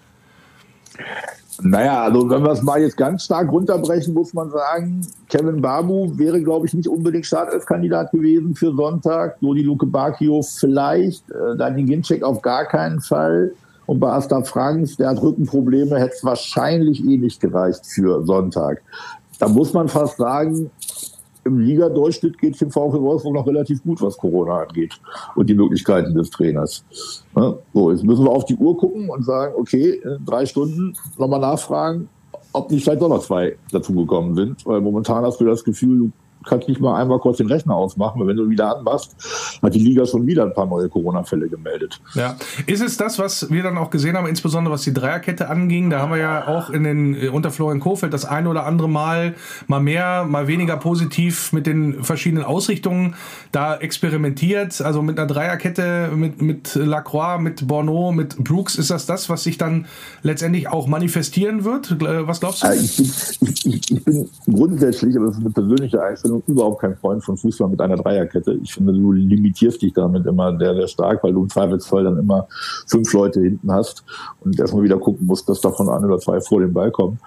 [1.60, 6.16] Naja, also wenn wir es mal jetzt ganz stark runterbrechen, muss man sagen, Kevin Babu
[6.16, 9.36] wäre, glaube ich, nicht unbedingt Startelf-Kandidat gewesen für Sonntag.
[9.40, 13.52] Jodi Luke Bakio vielleicht, äh, Daniel Ginczek auf gar keinen Fall.
[13.86, 18.82] Und bei Asta Franks, der hat Rückenprobleme, hätte es wahrscheinlich eh nicht gereicht für Sonntag.
[19.40, 20.70] Da muss man fast sagen,
[21.48, 25.00] im Liga-Durchschnitt geht es dem VfL Wolfsburg noch relativ gut, was Corona angeht
[25.34, 26.84] und die Möglichkeiten des Trainers.
[27.36, 31.40] Ja, so, jetzt müssen wir auf die Uhr gucken und sagen, okay, drei Stunden nochmal
[31.40, 32.08] nachfragen,
[32.52, 36.10] ob nicht vielleicht doch noch zwei dazugekommen sind, weil momentan hast du das Gefühl, du
[36.44, 39.16] kannst nicht mal einmal kurz den Rechner ausmachen, weil wenn du wieder anmachst,
[39.62, 42.00] hat die Liga schon wieder ein paar neue Corona-Fälle gemeldet.
[42.14, 45.90] Ja, ist es das, was wir dann auch gesehen haben, insbesondere was die Dreierkette anging?
[45.90, 48.88] Da haben wir ja auch in den äh, unter Florian Kofeld das eine oder andere
[48.88, 49.34] Mal
[49.66, 53.14] mal mehr, mal weniger positiv mit den verschiedenen Ausrichtungen
[53.52, 54.80] da experimentiert.
[54.80, 59.44] Also mit einer Dreierkette, mit, mit Lacroix, mit Borneau, mit Brooks, ist das das, was
[59.44, 59.86] sich dann
[60.22, 61.90] letztendlich auch manifestieren wird?
[61.90, 62.68] Äh, was glaubst du?
[62.72, 66.96] Ich bin, ich, ich bin grundsätzlich, aber das ist eine persönliche Einstellung, bin überhaupt kein
[66.96, 68.58] Freund von Fußball mit einer Dreierkette.
[68.62, 72.18] Ich finde, du limitierst dich damit immer sehr, sehr stark, weil du im Zweifelsfall dann
[72.18, 72.46] immer
[72.86, 74.04] fünf Leute hinten hast
[74.40, 77.18] und erstmal wieder gucken musst, dass davon ein oder zwei vor dem Ball kommen.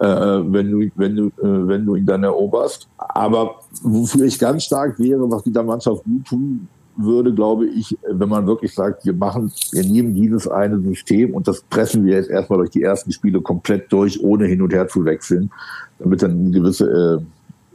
[0.00, 2.88] Äh, wenn du, wenn du, äh, wenn du ihn dann eroberst.
[2.98, 8.28] Aber wofür ich ganz stark wäre, was dieser Mannschaft gut tun würde, glaube ich, wenn
[8.28, 12.30] man wirklich sagt, wir machen, wir nehmen dieses eine System und das pressen wir jetzt
[12.30, 15.50] erstmal durch die ersten Spiele komplett durch, ohne hin und her zu wechseln,
[15.98, 17.24] damit dann eine gewisse äh,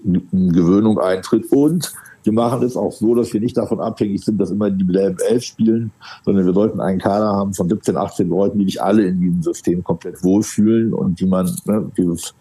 [0.04, 1.52] Gewöhnung eintritt.
[1.52, 5.18] Und wir machen es auch so, dass wir nicht davon abhängig sind, dass immer dieselben
[5.30, 5.92] elf spielen,
[6.26, 9.42] sondern wir sollten einen Kader haben von 17, 18 Leuten, die sich alle in diesem
[9.42, 12.34] System komplett wohlfühlen und die man, ne, dieses,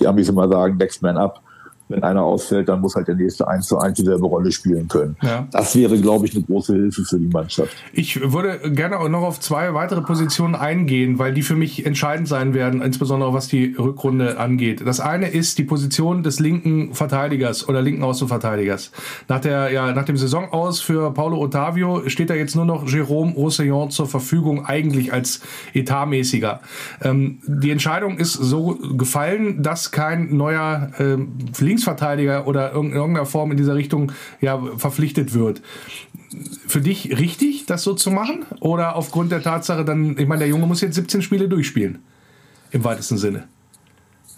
[0.00, 1.42] die Amis immer sagen, next man up,
[1.88, 5.16] wenn einer ausfällt, dann muss halt der nächste eins zu eins dieselbe Rolle spielen können.
[5.22, 5.46] Ja.
[5.50, 7.74] Das wäre, glaube ich, eine große Hilfe für die Mannschaft.
[7.92, 12.28] Ich würde gerne auch noch auf zwei weitere Positionen eingehen, weil die für mich entscheidend
[12.28, 14.82] sein werden, insbesondere was die Rückrunde angeht.
[14.86, 18.92] Das eine ist die Position des linken Verteidigers oder linken Außenverteidigers.
[19.28, 23.34] Nach der, ja, nach dem Saisonaus für Paulo Ottavio steht da jetzt nur noch Jérôme
[23.34, 25.40] Roussillon zur Verfügung, eigentlich als
[25.74, 26.60] etatmäßiger.
[27.02, 31.32] Ähm, die Entscheidung ist so gefallen, dass kein neuer ähm,
[31.78, 35.62] Linksverteidiger oder in irgendeiner Form in dieser Richtung ja, verpflichtet wird.
[36.66, 38.44] Für dich richtig, das so zu machen?
[38.60, 42.00] Oder aufgrund der Tatsache dann, ich meine, der Junge muss jetzt 17 Spiele durchspielen.
[42.70, 43.44] Im weitesten Sinne.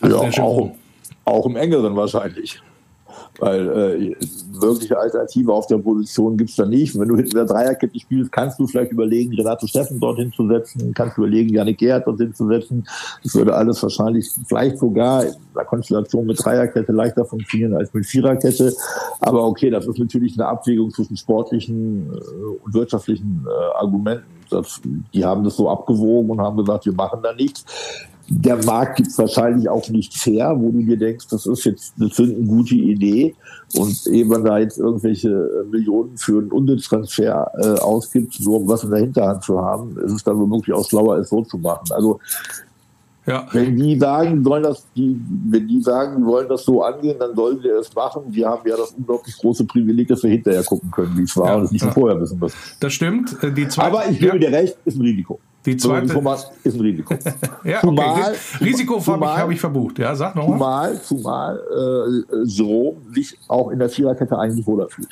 [0.00, 0.76] Also ja, auch,
[1.24, 2.62] auch im engeren wahrscheinlich.
[3.40, 4.16] Weil äh,
[4.60, 6.98] wirkliche Alternative auf der Position gibt es da nicht.
[6.98, 10.92] wenn du hinter der Dreierkette spielst, kannst du vielleicht überlegen, Renato Steffen dorthin zu setzen,
[10.94, 12.86] kannst du überlegen, Janik Gerhardt dorthin zu setzen.
[13.24, 18.06] Das würde alles wahrscheinlich vielleicht sogar in der Konstellation mit Dreierkette leichter funktionieren als mit
[18.06, 18.74] Viererkette.
[19.20, 24.24] Aber okay, das ist natürlich eine Abwägung zwischen sportlichen äh, und wirtschaftlichen äh, Argumenten.
[24.50, 24.80] Das,
[25.14, 27.64] die haben das so abgewogen und haben gesagt, wir machen da nichts
[28.32, 31.94] der Markt gibt es wahrscheinlich auch nicht fair, wo du dir denkst, das ist jetzt
[31.98, 32.08] eine
[32.46, 33.34] gute Idee
[33.74, 38.68] und ehe man da jetzt irgendwelche äh, Millionen für einen Unsitztransfer äh, ausgibt, so um
[38.68, 41.58] was in der Hinterhand zu haben, ist es dann womöglich auch schlauer, es so zu
[41.58, 41.90] machen.
[41.90, 42.20] Also
[43.26, 43.46] ja.
[43.52, 47.60] Wenn die sagen, sollen das, die, wenn die sagen, wollen das so angehen, dann sollen
[47.60, 48.22] sie es machen.
[48.28, 51.48] Wir haben ja das unglaublich große Privileg, dass wir hinterher gucken können, wie es war
[51.48, 51.92] ja, und es nicht ja.
[51.92, 52.56] vorher wissen müssen.
[52.80, 53.36] Das stimmt.
[53.42, 55.38] Äh, Aber ich gebe dir recht, ist ein Risiko.
[55.66, 57.14] Die zweite so, Thomas ist ein Risiko.
[57.64, 58.64] ja, zumal, okay.
[58.64, 59.98] Risiko habe ich, verbucht.
[59.98, 61.00] Ja, sag nochmal.
[61.02, 65.10] Zumal, zumal äh, Jerome sich auch in der Viererkette eigentlich wohler fühlt.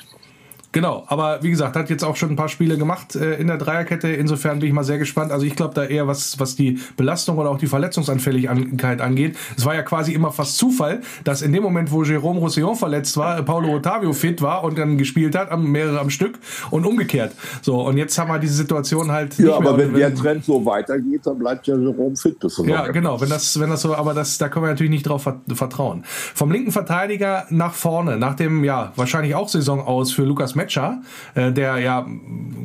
[0.71, 3.57] Genau, aber wie gesagt, hat jetzt auch schon ein paar Spiele gemacht äh, in der
[3.57, 4.09] Dreierkette.
[4.09, 5.31] Insofern bin ich mal sehr gespannt.
[5.31, 9.35] Also ich glaube da eher, was, was die Belastung oder auch die Verletzungsanfälligkeit angeht.
[9.57, 13.17] Es war ja quasi immer fast Zufall, dass in dem Moment, wo Jérôme Roussillon verletzt
[13.17, 16.37] war, Paulo Ottavio fit war und dann gespielt hat, mehrere am Stück
[16.69, 17.33] und umgekehrt.
[17.63, 19.39] So, und jetzt haben wir diese Situation halt.
[19.39, 22.39] Ja, aber wenn, wenn der Trend so weitergeht, dann bleibt ja Jérôme fit.
[22.39, 25.07] Bis ja, genau, wenn das, wenn das so, aber das, da können wir natürlich nicht
[25.07, 26.03] drauf vertrauen.
[26.05, 31.01] Vom linken Verteidiger nach vorne, nach dem, ja, wahrscheinlich auch Saison aus für Lukas Metscher,
[31.35, 32.05] äh, der ja,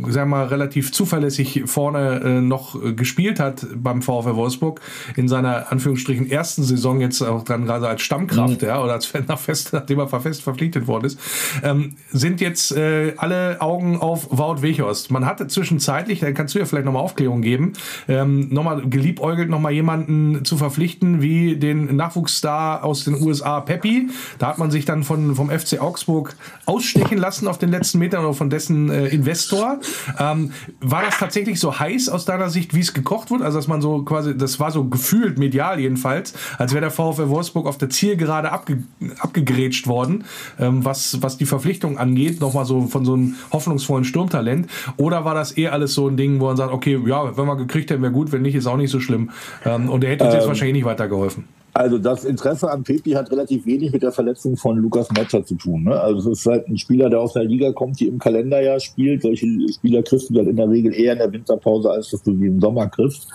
[0.08, 4.80] sagen wir mal, relativ zuverlässig vorne äh, noch gespielt hat beim VfL Wolfsburg
[5.16, 8.68] in seiner Anführungsstrichen ersten Saison jetzt auch dann gerade als Stammkraft, mhm.
[8.68, 11.20] ja, oder als nach fest, nachdem er fest verpflichtet worden ist,
[11.62, 15.10] ähm, sind jetzt äh, alle Augen auf Wout Weghorst.
[15.10, 17.74] Man hatte zwischenzeitlich, da kannst du ja vielleicht nochmal Aufklärung geben,
[18.08, 24.08] ähm, nochmal geliebäugelt, nochmal jemanden zu verpflichten, wie den Nachwuchsstar aus den USA Peppi.
[24.38, 26.34] Da hat man sich dann von, vom FC Augsburg
[26.66, 29.78] ausstechen lassen auf den letzten letzten Metern oder von dessen äh, Investor.
[30.18, 33.42] Ähm, war das tatsächlich so heiß aus deiner Sicht, wie es gekocht wird?
[33.42, 37.28] Also, dass man so quasi, das war so gefühlt medial jedenfalls, als wäre der VfL
[37.28, 38.82] Wolfsburg auf der Zielgerade abge,
[39.18, 40.24] abgegrätscht worden,
[40.58, 44.70] ähm, was, was die Verpflichtung angeht, nochmal so von so einem hoffnungsvollen Sturmtalent.
[44.96, 47.56] Oder war das eher alles so ein Ding, wo man sagt, okay, ja, wenn wir
[47.56, 49.30] gekriegt hätten, wäre gut, wenn nicht, ist auch nicht so schlimm.
[49.66, 51.44] Ähm, und der hätte uns ähm, jetzt wahrscheinlich nicht weitergeholfen.
[51.76, 55.56] Also das Interesse an Pepi hat relativ wenig mit der Verletzung von Lukas Metscher zu
[55.56, 55.82] tun.
[55.82, 56.00] Ne?
[56.00, 59.22] Also es ist halt ein Spieler, der aus der Liga kommt, die im Kalenderjahr spielt.
[59.22, 62.36] Solche Spieler kriegst du dann in der Regel eher in der Winterpause, als dass du
[62.36, 63.26] sie im Sommer kriegst.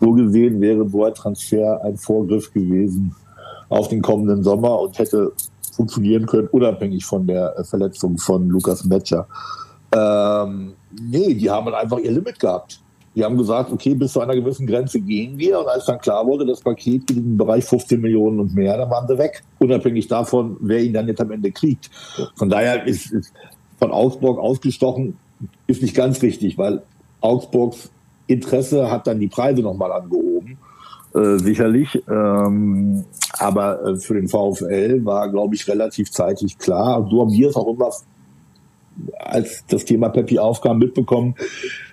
[0.00, 3.14] So gesehen wäre ein Transfer ein Vorgriff gewesen
[3.68, 5.32] auf den kommenden Sommer und hätte
[5.70, 9.28] funktionieren können, unabhängig von der Verletzung von Lukas Metscher.
[9.94, 12.80] Ähm, nee, die haben halt einfach ihr Limit gehabt.
[13.18, 15.58] Die haben gesagt, okay, bis zu einer gewissen Grenze gehen wir.
[15.58, 18.88] Und als dann klar wurde, das Paket geht im Bereich 15 Millionen und mehr, dann
[18.90, 19.42] waren sie weg.
[19.58, 21.90] Unabhängig davon, wer ihn dann jetzt am Ende kriegt.
[22.36, 23.32] Von daher ist, ist
[23.80, 25.16] von Augsburg ausgestochen,
[25.66, 26.80] ist nicht ganz richtig, weil
[27.20, 27.90] Augsburgs
[28.28, 30.56] Interesse hat dann die Preise nochmal angehoben.
[31.12, 32.00] Äh, sicherlich.
[32.08, 33.04] Ähm,
[33.36, 37.00] aber äh, für den VfL war, glaube ich, relativ zeitig klar.
[37.00, 37.90] Und so haben wir es auch immer,
[39.18, 41.34] als das Thema Peppi aufkam, mitbekommen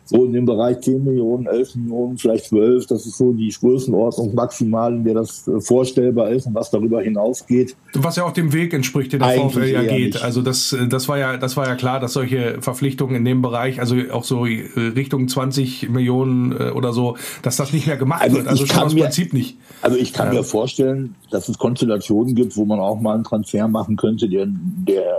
[0.07, 2.85] so in dem Bereich 10 Millionen, 11 Millionen, vielleicht 12.
[2.85, 7.01] Das ist so die Größenordnung maximal, in der das äh, vorstellbar ist und was darüber
[7.01, 7.75] hinausgeht.
[7.95, 10.13] Was ja auch dem Weg entspricht, den der VfL ja geht.
[10.13, 10.23] Nicht.
[10.23, 13.41] Also das, äh, das war ja, das war ja klar, dass solche Verpflichtungen in dem
[13.41, 18.21] Bereich, also auch so äh, Richtung 20 Millionen oder so, dass das nicht mehr gemacht
[18.21, 18.47] also wird.
[18.47, 19.57] Also schon aus mir, Prinzip nicht.
[19.81, 20.33] Also ich kann ja.
[20.33, 24.45] mir vorstellen, dass es Konstellationen gibt, wo man auch mal einen Transfer machen könnte, der,
[24.47, 25.15] der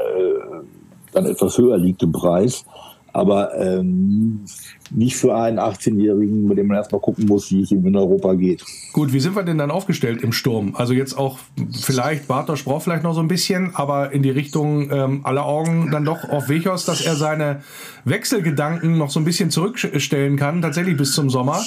[1.12, 2.64] dann etwas höher liegt im Preis
[3.16, 4.44] aber ähm,
[4.90, 8.34] nicht für einen 18-Jährigen, mit dem man erstmal gucken muss, wie es ihm in Europa
[8.34, 8.64] geht.
[8.92, 10.74] Gut, wie sind wir denn dann aufgestellt im Sturm?
[10.74, 11.38] Also jetzt auch
[11.72, 15.90] vielleicht, Bartosch braucht vielleicht noch so ein bisschen, aber in die Richtung ähm, aller Augen
[15.90, 17.62] dann doch auf Wechos, dass er seine
[18.04, 21.60] Wechselgedanken noch so ein bisschen zurückstellen kann, tatsächlich bis zum Sommer,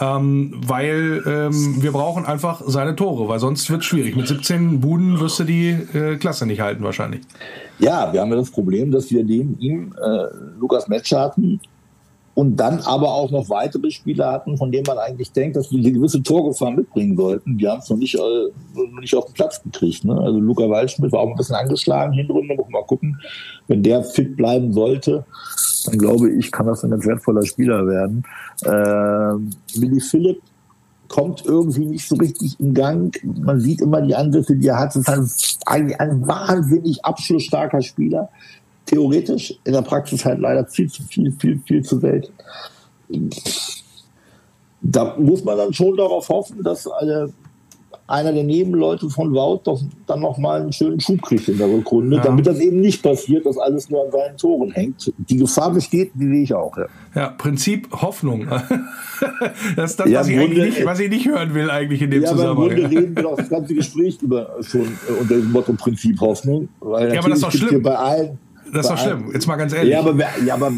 [0.00, 4.16] ähm, weil ähm, wir brauchen einfach seine Tore, weil sonst wird es schwierig.
[4.16, 7.22] Mit 17 Buden wirst du die äh, Klasse nicht halten wahrscheinlich.
[7.78, 10.26] Ja, wir haben ja das Problem, dass wir neben ihm äh,
[10.58, 11.60] Lukas Metscher hatten
[12.34, 15.78] und dann aber auch noch weitere Spieler hatten, von denen man eigentlich denkt, dass sie
[15.78, 17.56] eine gewisse Torgefahr mitbringen sollten.
[17.56, 18.50] Die haben es noch nicht, äh,
[19.00, 20.04] nicht auf den Platz gekriegt.
[20.04, 20.18] Ne?
[20.18, 23.20] Also Luca Waldschmidt war auch ein bisschen angeschlagen, Hinrunde, muss mal gucken.
[23.68, 25.24] Wenn der fit bleiben sollte,
[25.86, 28.24] dann glaube ich, kann das ein ganz wertvoller Spieler werden.
[28.62, 30.42] Äh, Willi Philipp
[31.08, 33.16] kommt irgendwie nicht so richtig in Gang.
[33.22, 34.96] Man sieht immer die Ansätze, die er hat.
[34.96, 38.30] Es ist ein, ein wahnsinnig abschlussstarker Spieler.
[38.86, 42.32] Theoretisch, in der Praxis halt leider viel zu viel, viel, viel zu selten.
[44.82, 47.32] Da muss man dann schon darauf hoffen, dass eine
[48.06, 52.16] einer der Nebenleute von Wout doch dann nochmal einen schönen Schub kriegt in der Rückrunde,
[52.16, 52.22] ja.
[52.22, 55.12] damit das eben nicht passiert, dass alles nur an seinen Toren hängt.
[55.16, 56.76] Die Gefahr besteht, die sehe ich auch.
[56.76, 58.46] Ja, ja Prinzip Hoffnung.
[59.76, 62.10] das ist das, ja, was, ich Grunde, nicht, was, ich nicht, hören will eigentlich in
[62.10, 62.56] dem ja, Zusammenhang.
[62.56, 65.72] Aber im Grunde reden wir doch das ganze Gespräch über schon äh, unter dem Motto
[65.72, 66.68] Prinzip Hoffnung.
[66.80, 67.82] Weil ja, aber das ist doch schlimm.
[67.82, 68.38] Bei allen,
[68.72, 69.30] das ist doch schlimm.
[69.32, 69.92] Jetzt mal ganz ehrlich.
[69.92, 70.72] Ja, aber, ja, aber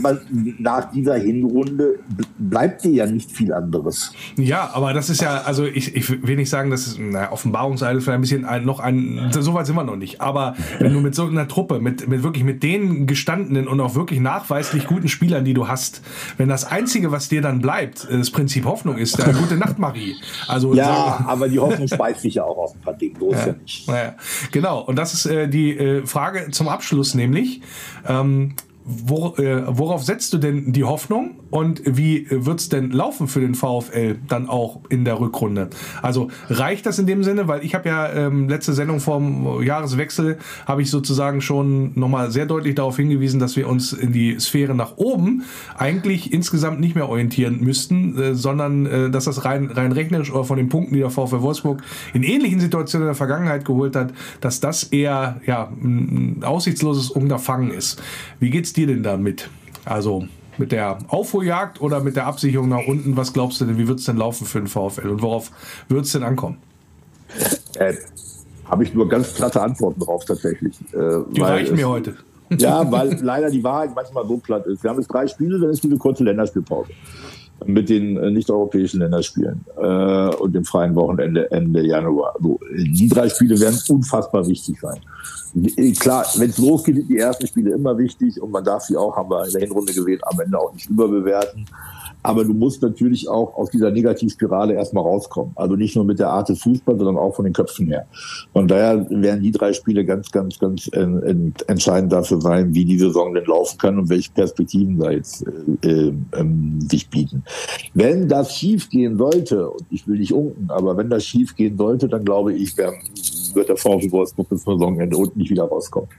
[0.58, 1.98] nach dieser Hinrunde
[2.38, 4.12] bleibt dir ja nicht viel anderes.
[4.36, 8.00] Ja, aber das ist ja, also ich, ich will nicht sagen, das ist eine Offenbarungseil
[8.00, 10.20] vielleicht ein bisschen ein, noch ein, so weit sind wir noch nicht.
[10.20, 13.94] Aber wenn du mit so einer Truppe, mit, mit wirklich mit den gestandenen und auch
[13.94, 16.02] wirklich nachweislich guten Spielern, die du hast,
[16.36, 20.16] wenn das Einzige, was dir dann bleibt, das Prinzip Hoffnung ist, dann gute Nacht, Marie.
[20.48, 23.16] Also, ja, so, aber die Hoffnung speist sich ja auch aus ein paar Dingen.
[23.18, 23.88] So ist ja nicht.
[23.88, 24.14] Ja,
[24.50, 24.80] genau.
[24.80, 27.60] Und das ist äh, die äh, Frage zum Abschluss, nämlich,
[28.06, 28.54] ähm,
[28.88, 33.40] Wor, äh, worauf setzt du denn die Hoffnung und wie wird es denn laufen für
[33.40, 35.70] den VfL dann auch in der Rückrunde?
[36.02, 40.38] Also reicht das in dem Sinne, weil ich habe ja ähm, letzte Sendung vom Jahreswechsel
[40.66, 44.74] habe ich sozusagen schon nochmal sehr deutlich darauf hingewiesen, dass wir uns in die Sphäre
[44.74, 45.42] nach oben
[45.76, 50.44] eigentlich insgesamt nicht mehr orientieren müssten, äh, sondern äh, dass das rein, rein rechnerisch oder
[50.44, 51.82] von den Punkten, die der VfL Wolfsburg
[52.14, 57.72] in ähnlichen Situationen in der Vergangenheit geholt hat, dass das eher ja, ein aussichtsloses Unterfangen
[57.72, 58.00] ist.
[58.38, 59.48] Wie geht's dir denn damit?
[59.84, 60.26] Also
[60.58, 63.16] mit der Aufholjagd oder mit der Absicherung nach unten?
[63.16, 65.50] Was glaubst du denn, wie wird es denn laufen für den VfL und worauf
[65.88, 66.58] wird es denn ankommen?
[67.74, 67.94] Äh,
[68.64, 70.74] Habe ich nur ganz platte Antworten drauf tatsächlich.
[70.92, 72.16] Äh, die reichen mir heute.
[72.50, 74.82] Ja, weil leider die Wahrheit manchmal so platt ist.
[74.82, 76.90] Wir haben jetzt drei Spiele, dann ist diese kurze Länderspielpause
[77.64, 82.34] mit den äh, nicht-europäischen Länderspielen äh, und dem freien Wochenende Ende Januar.
[82.40, 85.00] So, die drei Spiele werden unfassbar wichtig sein.
[85.98, 89.16] Klar, wenn es losgeht, sind die ersten Spiele immer wichtig und man darf sie auch,
[89.16, 91.66] haben wir in der Hinrunde gewählt, am Ende auch nicht überbewerten.
[92.26, 95.52] Aber du musst natürlich auch aus dieser Negativspirale erstmal rauskommen.
[95.54, 98.06] Also nicht nur mit der Art des Fußballs, sondern auch von den Köpfen her.
[98.52, 101.06] Von daher werden die drei Spiele ganz, ganz, ganz äh,
[101.68, 105.44] entscheidend dafür sein, wie die Saison denn laufen kann und welche Perspektiven da jetzt
[105.82, 106.12] äh, äh,
[106.88, 107.44] sich bieten.
[107.94, 111.76] Wenn das schief gehen sollte, und ich will nicht unken, aber wenn das schief gehen
[111.76, 116.10] sollte, dann glaube ich, wird der VfB Wolfsburg bis zum Saisonende unten nicht wieder rauskommen.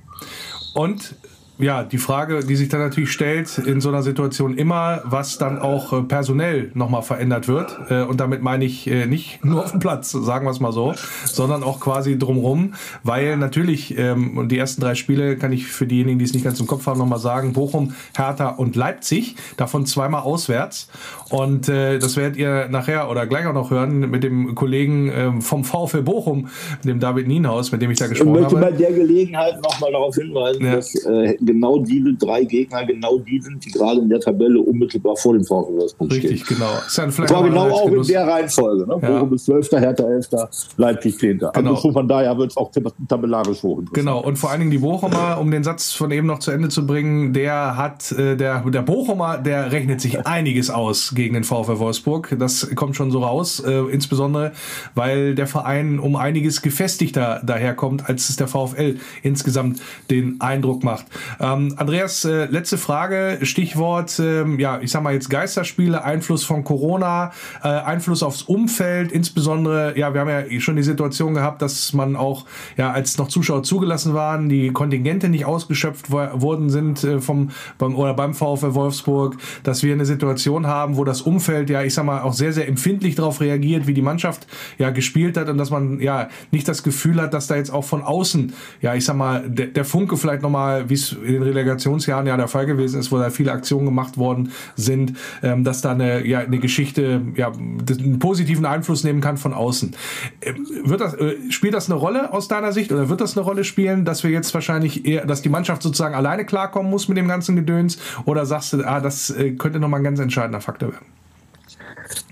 [0.73, 1.15] Und
[1.59, 5.57] ja, die Frage, die sich dann natürlich stellt in so einer Situation immer, was dann
[5.57, 7.75] auch äh, personell nochmal verändert wird.
[7.89, 10.71] Äh, und damit meine ich äh, nicht nur auf dem Platz, sagen wir es mal
[10.71, 10.93] so,
[11.25, 15.87] sondern auch quasi drumrum, weil natürlich, ähm, und die ersten drei Spiele kann ich für
[15.87, 19.85] diejenigen, die es nicht ganz im Kopf haben, nochmal sagen, Bochum, Hertha und Leipzig, davon
[19.87, 20.89] zweimal auswärts.
[21.29, 25.41] Und äh, das werdet ihr nachher oder gleich auch noch hören mit dem Kollegen ähm,
[25.41, 26.49] vom VfL Bochum,
[26.83, 28.39] dem David Nienhaus, mit dem ich da gesprochen habe.
[28.39, 28.71] Ich möchte habe.
[28.71, 30.75] bei der Gelegenheit nochmal darauf hinweisen, ja.
[30.75, 35.15] dass äh, genau diese drei Gegner genau die sind, die gerade in der Tabelle unmittelbar
[35.15, 36.29] vor dem VfL Wolfsburg stehen.
[36.29, 36.69] Richtig, genau.
[36.85, 38.85] Ist ja war genau auch in der Reihenfolge.
[38.85, 38.99] Ne?
[39.01, 39.19] Ja.
[39.19, 40.29] Bochum ist 12., Hertha 11.,
[40.77, 41.43] Leipzig 10.
[41.43, 41.75] Also genau.
[41.75, 42.71] Also von daher wird es auch
[43.07, 43.81] tabellarisch hoch.
[43.93, 46.69] Genau, und vor allen Dingen die Bochumer, um den Satz von eben noch zu Ende
[46.69, 51.43] zu bringen, der hat, äh, der, der Bochumer, der rechnet sich einiges aus gegen den
[51.43, 52.35] VfL Wolfsburg.
[52.39, 54.51] Das kommt schon so raus, äh, insbesondere,
[54.95, 61.05] weil der Verein um einiges gefestigter daherkommt, als es der VfL insgesamt den Eindruck macht.
[61.39, 66.63] Ähm, Andreas, äh, letzte Frage, Stichwort, ähm, ja, ich sag mal jetzt Geisterspiele, Einfluss von
[66.63, 67.31] Corona,
[67.63, 72.15] äh, Einfluss aufs Umfeld, insbesondere, ja, wir haben ja schon die Situation gehabt, dass man
[72.15, 77.51] auch, ja, als noch Zuschauer zugelassen waren, die Kontingente nicht ausgeschöpft worden sind äh, vom
[77.77, 81.93] beim, oder beim VfL Wolfsburg, dass wir eine Situation haben, wo das Umfeld ja, ich
[81.93, 85.57] sag mal, auch sehr, sehr empfindlich darauf reagiert, wie die Mannschaft ja gespielt hat und
[85.57, 89.05] dass man ja nicht das Gefühl hat, dass da jetzt auch von außen, ja, ich
[89.05, 92.65] sag mal, der, der Funke vielleicht nochmal, wie es in den Relegationsjahren ja der Fall
[92.65, 95.13] gewesen ist, wo da viele Aktionen gemacht worden sind,
[95.43, 99.95] ähm, dass da eine, ja, eine Geschichte ja, einen positiven Einfluss nehmen kann von außen.
[100.41, 103.45] Ähm, wird das, äh, spielt das eine Rolle aus deiner Sicht oder wird das eine
[103.45, 107.17] Rolle spielen, dass wir jetzt wahrscheinlich eher, dass die Mannschaft sozusagen alleine klarkommen muss mit
[107.17, 110.91] dem ganzen Gedöns oder sagst du, ah, das äh, könnte nochmal ein ganz entscheidender Faktor
[110.93, 111.16] werden?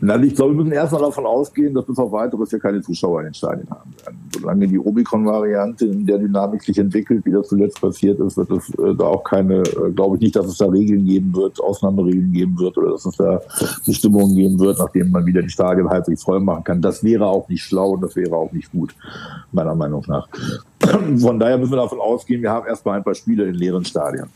[0.01, 3.22] Na, ich glaube, wir müssen erstmal davon ausgehen, dass bis auf weiteres wir keine Zuschauer
[3.22, 4.30] in den Stadien haben werden.
[4.34, 8.70] Solange die Omikron-Variante in der Dynamik sich entwickelt, wie das zuletzt passiert ist, wird es
[8.76, 12.32] äh, da auch keine, äh, glaube ich nicht, dass es da Regeln geben wird, Ausnahmeregeln
[12.32, 13.41] geben wird oder dass es da
[13.86, 16.82] Bestimmungen geben wird, nachdem man wieder die Stadien halbwegs voll machen kann.
[16.82, 18.95] Das wäre auch nicht schlau und das wäre auch nicht gut,
[19.51, 20.28] meiner Meinung nach.
[21.18, 24.28] Von daher müssen wir davon ausgehen, wir haben erstmal ein paar Spiele in leeren Stadien.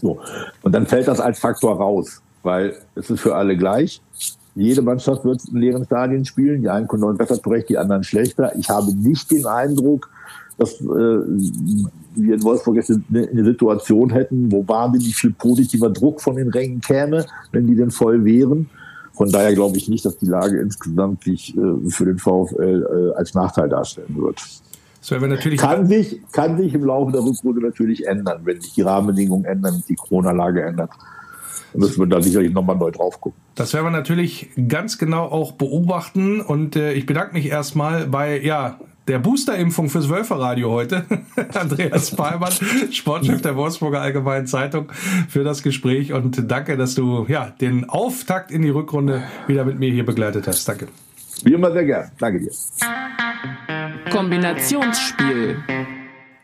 [0.00, 0.18] So.
[0.62, 4.00] Und dann fällt das als Faktor raus weil es ist für alle gleich.
[4.54, 6.62] Jede Mannschaft wird in leeren Stadien spielen.
[6.62, 8.52] Die einen kommen besser zurecht, die anderen schlechter.
[8.56, 10.10] Ich habe nicht den Eindruck,
[10.58, 16.20] dass äh, wir in Wolfsburg jetzt eine, eine, Situation hätten, wo wahnsinnig viel positiver Druck
[16.20, 18.68] von den Rängen käme, wenn die denn voll wären.
[19.14, 23.16] Von daher glaube ich nicht, dass die Lage insgesamt sich äh, für den VfL äh,
[23.16, 24.42] als Nachteil darstellen wird.
[25.56, 29.82] kann, sich, kann sich im Laufe der Rückrunde natürlich ändern, wenn sich die Rahmenbedingungen ändern,
[29.88, 30.90] die Corona-Lage ändert
[31.74, 33.40] müssen wir da sicherlich nochmal neu drauf gucken.
[33.54, 38.40] Das werden wir natürlich ganz genau auch beobachten und äh, ich bedanke mich erstmal bei
[38.40, 38.78] ja,
[39.08, 41.04] der Boosterimpfung fürs Wölferradio heute.
[41.54, 42.52] Andreas Palmann,
[42.92, 44.90] Sportchef der Wolfsburger Allgemeinen Zeitung,
[45.28, 49.78] für das Gespräch und danke, dass du ja, den Auftakt in die Rückrunde wieder mit
[49.78, 50.68] mir hier begleitet hast.
[50.68, 50.88] Danke.
[51.42, 52.10] Wie immer sehr gern.
[52.18, 52.50] Danke dir.
[54.10, 55.56] Kombinationsspiel.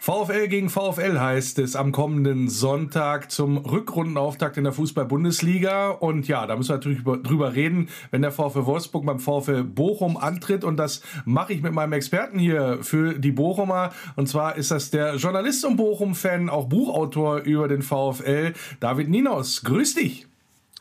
[0.06, 5.90] VfL gegen VfL heißt es am kommenden Sonntag zum Rückrundenauftakt in der Fußball-Bundesliga.
[5.90, 10.16] Und ja, da müssen wir natürlich drüber reden, wenn der VfL Wolfsburg beim VfL Bochum
[10.16, 10.62] antritt.
[10.62, 13.90] Und das mache ich mit meinem Experten hier für die Bochumer.
[14.14, 19.64] Und zwar ist das der Journalist und Bochum-Fan, auch Buchautor über den VfL, David Ninos.
[19.64, 20.28] Grüß dich.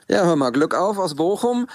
[0.08, 1.66] Ja, hör mal, Glück auf aus Bochum.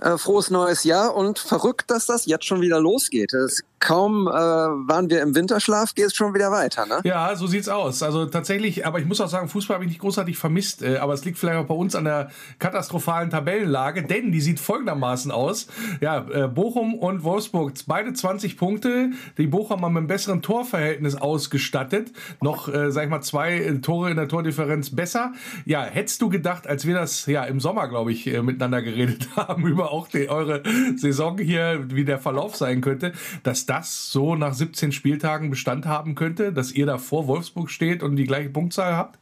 [0.00, 3.34] Äh, frohes neues Jahr und verrückt, dass das jetzt schon wieder losgeht.
[3.34, 7.00] Es kaum äh, waren wir im Winterschlaf, geht es schon wieder weiter, ne?
[7.04, 8.02] Ja, so sieht's aus.
[8.02, 10.82] Also tatsächlich, aber ich muss auch sagen, Fußball habe ich nicht großartig vermisst.
[10.82, 14.60] Äh, aber es liegt vielleicht auch bei uns an der katastrophalen Tabellenlage, denn die sieht
[14.60, 15.66] folgendermaßen aus.
[16.00, 19.10] Ja, äh, Bochum und Wolfsburg, beide 20 Punkte.
[19.38, 22.12] Die Bochum haben mit einem besseren Torverhältnis ausgestattet.
[22.40, 25.32] Noch, äh, sag ich mal, zwei äh, Tore in der Tordifferenz besser.
[25.66, 29.28] Ja, hättest du gedacht, als wir das ja im Sommer, glaube ich, äh, miteinander geredet
[29.36, 30.62] haben, über auch die, eure
[30.96, 33.12] Saison hier, wie der Verlauf sein könnte,
[33.42, 38.02] dass das so nach 17 Spieltagen Bestand haben könnte, dass ihr da vor Wolfsburg steht
[38.02, 39.18] und die gleiche Punktzahl habt?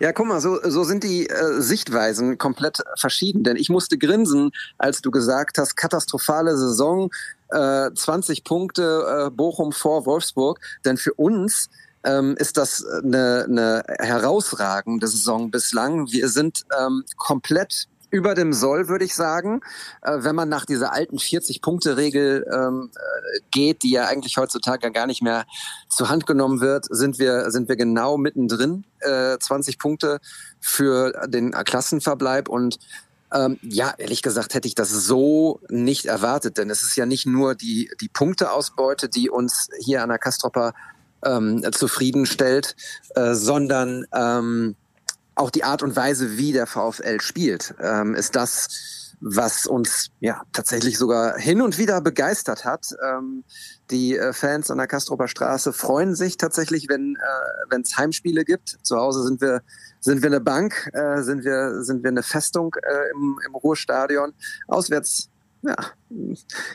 [0.00, 3.44] Ja, guck mal, so, so sind die äh, Sichtweisen komplett verschieden.
[3.44, 7.10] Denn ich musste grinsen, als du gesagt hast, katastrophale Saison,
[7.50, 10.60] äh, 20 Punkte äh, Bochum vor Wolfsburg.
[10.84, 11.70] Denn für uns
[12.04, 16.10] ähm, ist das eine, eine herausragende Saison bislang.
[16.10, 19.60] Wir sind ähm, komplett über dem Soll, würde ich sagen.
[20.02, 25.06] Äh, wenn man nach dieser alten 40-Punkte-Regel ähm, äh, geht, die ja eigentlich heutzutage gar
[25.06, 25.46] nicht mehr
[25.88, 28.84] zur Hand genommen wird, sind wir, sind wir genau mittendrin.
[29.00, 30.20] Äh, 20 Punkte
[30.60, 32.78] für den Klassenverbleib und
[33.32, 37.26] ähm, ja, ehrlich gesagt hätte ich das so nicht erwartet, denn es ist ja nicht
[37.26, 40.74] nur die, die Punkteausbeute, die uns hier an der Kastropper
[41.24, 42.74] ähm, zufriedenstellt,
[43.14, 44.74] äh, sondern ähm,
[45.34, 50.42] auch die Art und Weise, wie der VfL spielt, ähm, ist das, was uns ja
[50.52, 52.86] tatsächlich sogar hin und wieder begeistert hat.
[53.06, 53.44] Ähm,
[53.90, 57.16] die äh, Fans an der Kastroper Straße freuen sich tatsächlich, wenn
[57.70, 58.78] äh, es Heimspiele gibt.
[58.82, 59.62] Zu Hause sind wir
[60.00, 64.32] sind wir eine Bank, äh, sind wir sind wir eine Festung äh, im, im Ruhrstadion.
[64.68, 65.28] Auswärts
[65.62, 65.76] ja,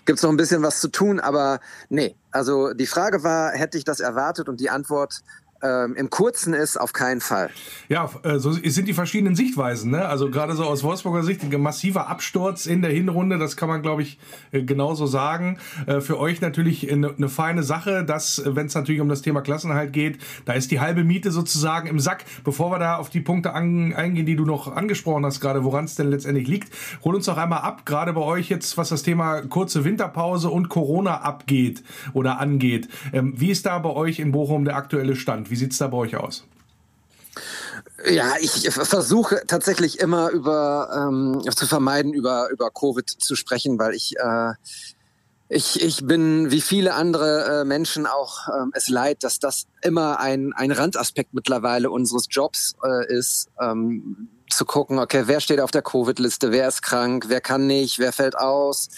[0.06, 2.16] gibt es noch ein bisschen was zu tun, aber nee.
[2.30, 4.48] Also die Frage war, hätte ich das erwartet?
[4.48, 5.24] Und die Antwort
[5.66, 7.50] ähm, Im Kurzen ist auf keinen Fall.
[7.90, 9.92] Ja, äh, so sind die verschiedenen Sichtweisen.
[9.92, 10.06] Ne?
[10.06, 13.82] Also gerade so aus Wolfsburger Sicht, ein massiver Absturz in der Hinrunde, das kann man,
[13.82, 14.20] glaube ich,
[14.52, 15.58] äh, genauso sagen.
[15.88, 19.42] Äh, für euch natürlich eine, eine feine Sache, dass, wenn es natürlich um das Thema
[19.42, 22.26] Klassenhalt geht, da ist die halbe Miete sozusagen im Sack.
[22.44, 25.96] Bevor wir da auf die Punkte eingehen, die du noch angesprochen hast, gerade woran es
[25.96, 29.42] denn letztendlich liegt, hol uns doch einmal ab, gerade bei euch jetzt, was das Thema
[29.42, 32.88] kurze Winterpause und Corona abgeht oder angeht.
[33.14, 35.50] Ähm, wie ist da bei euch in Bochum der aktuelle Stand?
[35.50, 36.44] Wie sieht es da bei euch aus?
[38.10, 43.94] Ja, ich versuche tatsächlich immer über ähm, zu vermeiden, über, über Covid zu sprechen, weil
[43.94, 44.54] ich, äh,
[45.50, 50.20] ich, ich bin wie viele andere äh, Menschen auch ähm, es leid, dass das immer
[50.20, 53.50] ein, ein Randaspekt mittlerweile unseres Jobs äh, ist.
[53.60, 58.00] Ähm, zu gucken, okay, wer steht auf der Covid-Liste, wer ist krank, wer kann nicht,
[58.00, 58.90] wer fällt aus,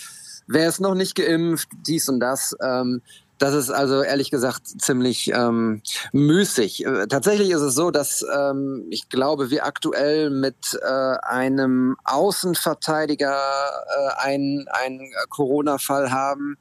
[0.46, 2.56] wer ist noch nicht geimpft, dies und das.
[2.62, 3.02] Ähm,
[3.38, 5.82] das ist also ehrlich gesagt ziemlich ähm,
[6.12, 6.86] müßig.
[6.86, 13.38] Äh, tatsächlich ist es so, dass ähm, ich glaube, wir aktuell mit äh, einem Außenverteidiger
[13.38, 16.58] äh, einen, einen Corona-Fall haben,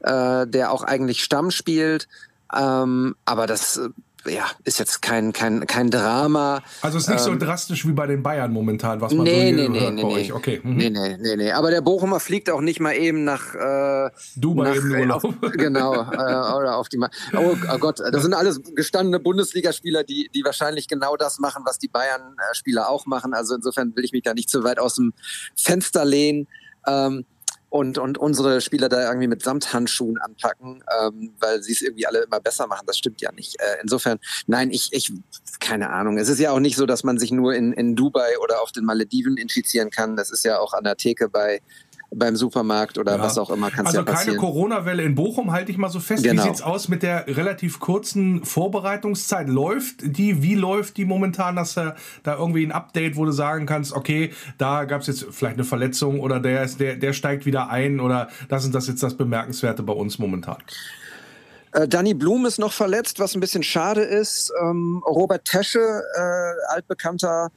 [0.00, 2.08] äh, der auch eigentlich Stamm spielt.
[2.54, 3.88] Ähm, aber das äh,
[4.26, 6.62] ja, ist jetzt kein, kein, kein Drama.
[6.80, 9.50] Also es ist nicht ähm, so drastisch wie bei den Bayern momentan, was man nee,
[9.50, 10.14] so nee, nee, hört nee, bei nee.
[10.14, 10.32] euch.
[10.32, 10.60] Okay.
[10.62, 10.76] Mhm.
[10.76, 11.52] Nee, nee, nee, nee.
[11.52, 15.24] Aber der Bochumer fliegt auch nicht mal eben nach äh, Dubai nach, eben Urlaub.
[15.24, 20.04] Auf, genau, äh, oder auf die Ma oh, oh, Gott, das sind alles gestandene Bundesligaspieler,
[20.04, 23.34] die, die wahrscheinlich genau das machen, was die Bayern-Spieler auch machen.
[23.34, 25.12] Also insofern will ich mich da nicht zu weit aus dem
[25.56, 26.46] Fenster lehnen.
[26.86, 27.24] Ähm,
[27.72, 32.24] und, und unsere Spieler da irgendwie mit Samthandschuhen anpacken, ähm, weil sie es irgendwie alle
[32.24, 32.84] immer besser machen.
[32.86, 33.58] Das stimmt ja nicht.
[33.60, 35.10] Äh, insofern, nein, ich, ich,
[35.58, 36.18] keine Ahnung.
[36.18, 38.72] Es ist ja auch nicht so, dass man sich nur in, in Dubai oder auf
[38.72, 40.16] den Malediven infizieren kann.
[40.16, 41.62] Das ist ja auch an der Theke bei
[42.14, 43.22] beim Supermarkt oder ja.
[43.22, 46.24] was auch immer kann Also ja keine Corona-Welle in Bochum, halte ich mal so fest.
[46.24, 46.42] Genau.
[46.42, 49.48] Wie sieht's aus mit der relativ kurzen Vorbereitungszeit?
[49.48, 53.66] Läuft die, wie läuft die momentan, dass da, da irgendwie ein Update, wo du sagen
[53.66, 57.46] kannst, okay, da gab es jetzt vielleicht eine Verletzung oder der, ist, der, der steigt
[57.46, 60.58] wieder ein oder das ist das jetzt das Bemerkenswerte bei uns momentan?
[61.72, 64.52] Äh, Danny Blum ist noch verletzt, was ein bisschen schade ist.
[64.62, 67.50] Ähm, Robert Tesche, äh, altbekannter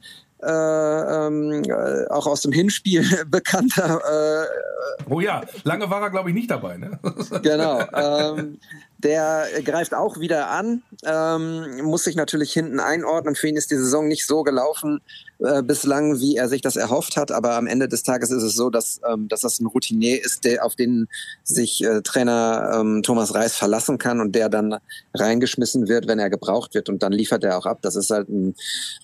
[0.46, 4.00] äh, ähm, äh, auch aus dem Hinspiel bekannter.
[4.00, 6.76] Äh, oh ja, lange war er, glaube ich, nicht dabei.
[6.76, 6.98] Ne?
[7.42, 7.80] genau.
[7.92, 8.58] Ähm,
[8.98, 13.34] der greift auch wieder an, ähm, muss sich natürlich hinten einordnen.
[13.34, 15.00] Für ihn ist die Saison nicht so gelaufen
[15.38, 17.30] äh, bislang, wie er sich das erhofft hat.
[17.30, 20.44] Aber am Ende des Tages ist es so, dass, ähm, dass das ein Routinier ist,
[20.44, 21.08] der, auf den
[21.44, 24.76] sich äh, Trainer ähm, Thomas Reis verlassen kann und der dann
[25.14, 26.88] reingeschmissen wird, wenn er gebraucht wird.
[26.88, 27.80] Und dann liefert er auch ab.
[27.82, 28.54] Das ist halt ein,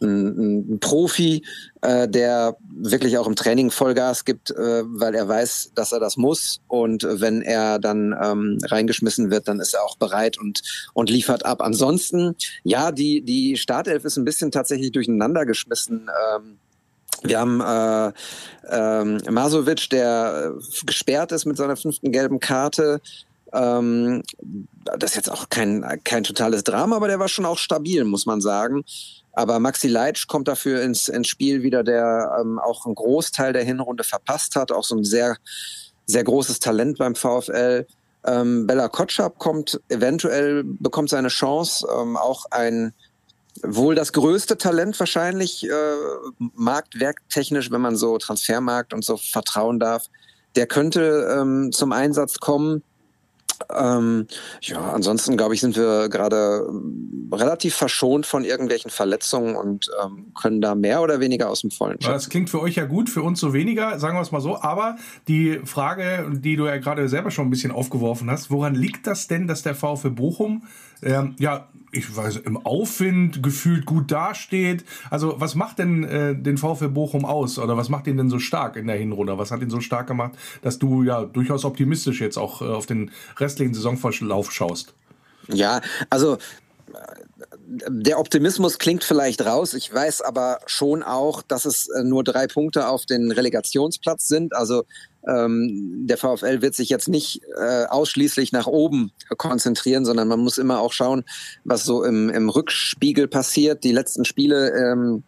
[0.00, 1.44] ein, ein Profi,
[1.82, 6.16] äh, der wirklich auch im Training Vollgas gibt, äh, weil er weiß, dass er das
[6.16, 6.60] muss.
[6.68, 10.62] Und wenn er dann ähm, reingeschmissen wird, dann ist er auch bereit und,
[10.94, 11.60] und liefert ab.
[11.60, 16.08] Ansonsten, ja, die, die Startelf ist ein bisschen tatsächlich durcheinander geschmissen.
[16.34, 16.58] Ähm,
[17.24, 18.12] wir haben äh,
[18.70, 20.54] ähm, Masovic, der
[20.84, 23.00] gesperrt ist mit seiner fünften gelben Karte.
[23.52, 24.22] Ähm,
[24.84, 28.26] das ist jetzt auch kein, kein totales Drama, aber der war schon auch stabil, muss
[28.26, 28.84] man sagen.
[29.32, 33.64] Aber Maxi Leitsch kommt dafür ins, ins Spiel wieder, der ähm, auch einen Großteil der
[33.64, 35.36] Hinrunde verpasst hat, auch so ein sehr,
[36.06, 37.86] sehr großes Talent beim VfL.
[38.24, 42.92] Ähm, Bella Kotschap kommt eventuell, bekommt seine Chance, ähm, auch ein
[43.62, 45.94] wohl das größte Talent wahrscheinlich, äh,
[46.38, 50.06] marktwerktechnisch, wenn man so Transfermarkt und so vertrauen darf.
[50.56, 52.82] Der könnte ähm, zum Einsatz kommen.
[53.74, 54.26] Ähm,
[54.60, 60.32] ja, ansonsten glaube ich, sind wir gerade ähm, relativ verschont von irgendwelchen Verletzungen und ähm,
[60.40, 62.12] können da mehr oder weniger aus dem Vollen schauen.
[62.12, 64.60] Das klingt für euch ja gut, für uns so weniger, sagen wir es mal so.
[64.60, 64.96] Aber
[65.28, 69.28] die Frage, die du ja gerade selber schon ein bisschen aufgeworfen hast, woran liegt das
[69.28, 70.64] denn, dass der VfB Bochum
[71.02, 74.84] ähm, ja ich weiß, im Aufwind gefühlt gut dasteht.
[75.10, 78.38] Also was macht denn äh, den VfL Bochum aus oder was macht ihn denn so
[78.38, 79.38] stark in der Hinrunde?
[79.38, 80.32] Was hat ihn so stark gemacht,
[80.62, 84.94] dass du ja durchaus optimistisch jetzt auch äh, auf den restlichen Saisonverlauf schaust?
[85.48, 86.38] Ja, also
[87.72, 89.72] der Optimismus klingt vielleicht raus.
[89.74, 94.54] Ich weiß aber schon auch, dass es äh, nur drei Punkte auf den Relegationsplatz sind.
[94.54, 94.84] Also
[95.26, 100.58] ähm, der VfL wird sich jetzt nicht äh, ausschließlich nach oben konzentrieren, sondern man muss
[100.58, 101.24] immer auch schauen,
[101.64, 103.84] was so im, im Rückspiegel passiert.
[103.84, 105.22] Die letzten Spiele ähm,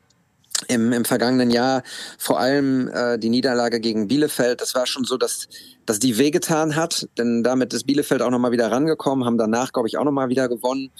[0.68, 1.82] im, im vergangenen Jahr,
[2.18, 5.48] vor allem äh, die Niederlage gegen Bielefeld, das war schon so, dass,
[5.86, 9.88] dass die wehgetan hat, denn damit ist Bielefeld auch nochmal wieder rangekommen, haben danach, glaube
[9.88, 10.90] ich, auch nochmal wieder gewonnen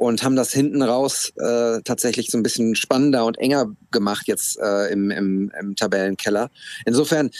[0.00, 4.58] und haben das hinten raus äh, tatsächlich so ein bisschen spannender und enger gemacht jetzt
[4.58, 6.50] äh, im, im, im Tabellenkeller.
[6.86, 7.30] Insofern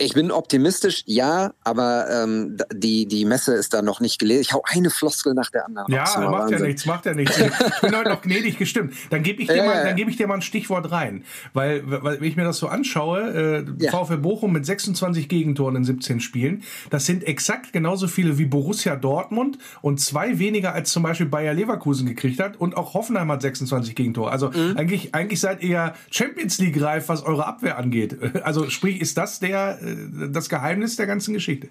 [0.00, 4.40] ich bin optimistisch, ja, aber ähm, die, die Messe ist da noch nicht gelesen.
[4.40, 5.92] Ich hau eine Floskel nach der anderen.
[5.92, 6.58] Ja, macht Wahnsinn.
[6.58, 7.38] ja nichts, macht ja nichts.
[7.38, 8.94] Ich bin heute noch gnädig gestimmt.
[9.10, 11.24] Dann gebe ich, dir mal, dann geb ich dir mal ein Stichwort rein.
[11.52, 13.90] Weil, weil wenn ich mir das so anschaue, äh, ja.
[13.90, 18.96] VfL Bochum mit 26 Gegentoren in 17 Spielen, das sind exakt genauso viele wie Borussia
[18.96, 22.56] Dortmund und zwei weniger als zum Beispiel Bayer Leverkusen gekriegt hat.
[22.56, 24.30] Und auch Hoffenheim hat 26 Gegentore.
[24.30, 24.76] Also mhm.
[24.76, 28.16] eigentlich, eigentlich seid ihr Champions League reif, was eure Abwehr angeht.
[28.42, 29.89] Also sprich, ist das der äh,
[30.32, 31.68] das Geheimnis der ganzen Geschichte.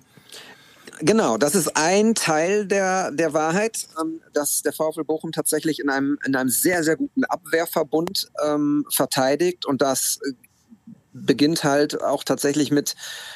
[1.02, 5.90] Genau, das ist ein Teil der, der Wahrheit, ähm, dass der VfL Bochum tatsächlich in
[5.90, 10.34] einem, in einem sehr, sehr guten Abwehrverbund ähm, verteidigt und das äh,
[11.14, 12.96] beginnt halt auch tatsächlich mit,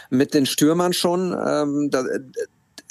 [0.09, 1.31] mit den Stürmern schon.
[1.31, 2.19] Ähm, da, äh,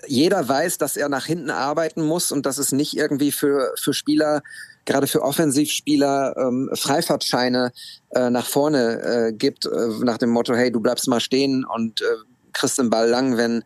[0.07, 3.93] jeder weiß, dass er nach hinten arbeiten muss und dass es nicht irgendwie für, für
[3.93, 4.43] Spieler
[4.85, 7.72] gerade für Offensivspieler ähm, Freifahrtscheine
[8.11, 12.01] äh, nach vorne äh, gibt, äh, nach dem Motto, hey, du bleibst mal stehen und
[12.01, 12.05] äh,
[12.53, 13.64] kriegst den Ball lang, wenn,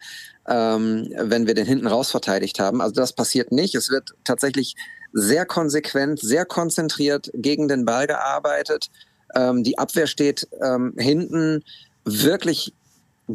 [0.48, 2.80] ähm, wenn wir den hinten raus verteidigt haben.
[2.80, 3.74] Also das passiert nicht.
[3.74, 4.74] Es wird tatsächlich
[5.12, 8.90] sehr konsequent, sehr konzentriert gegen den Ball gearbeitet.
[9.34, 11.64] Ähm, die Abwehr steht ähm, hinten
[12.04, 12.72] wirklich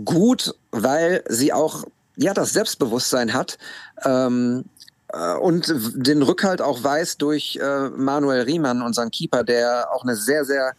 [0.06, 1.84] gut, weil sie auch
[2.16, 3.58] ja das Selbstbewusstsein hat,
[4.06, 4.81] ähm, äh,
[5.40, 10.46] und den Rückhalt auch weiß durch äh, Manuel Riemann, unseren Keeper, der auch eine sehr,
[10.46, 10.74] sehr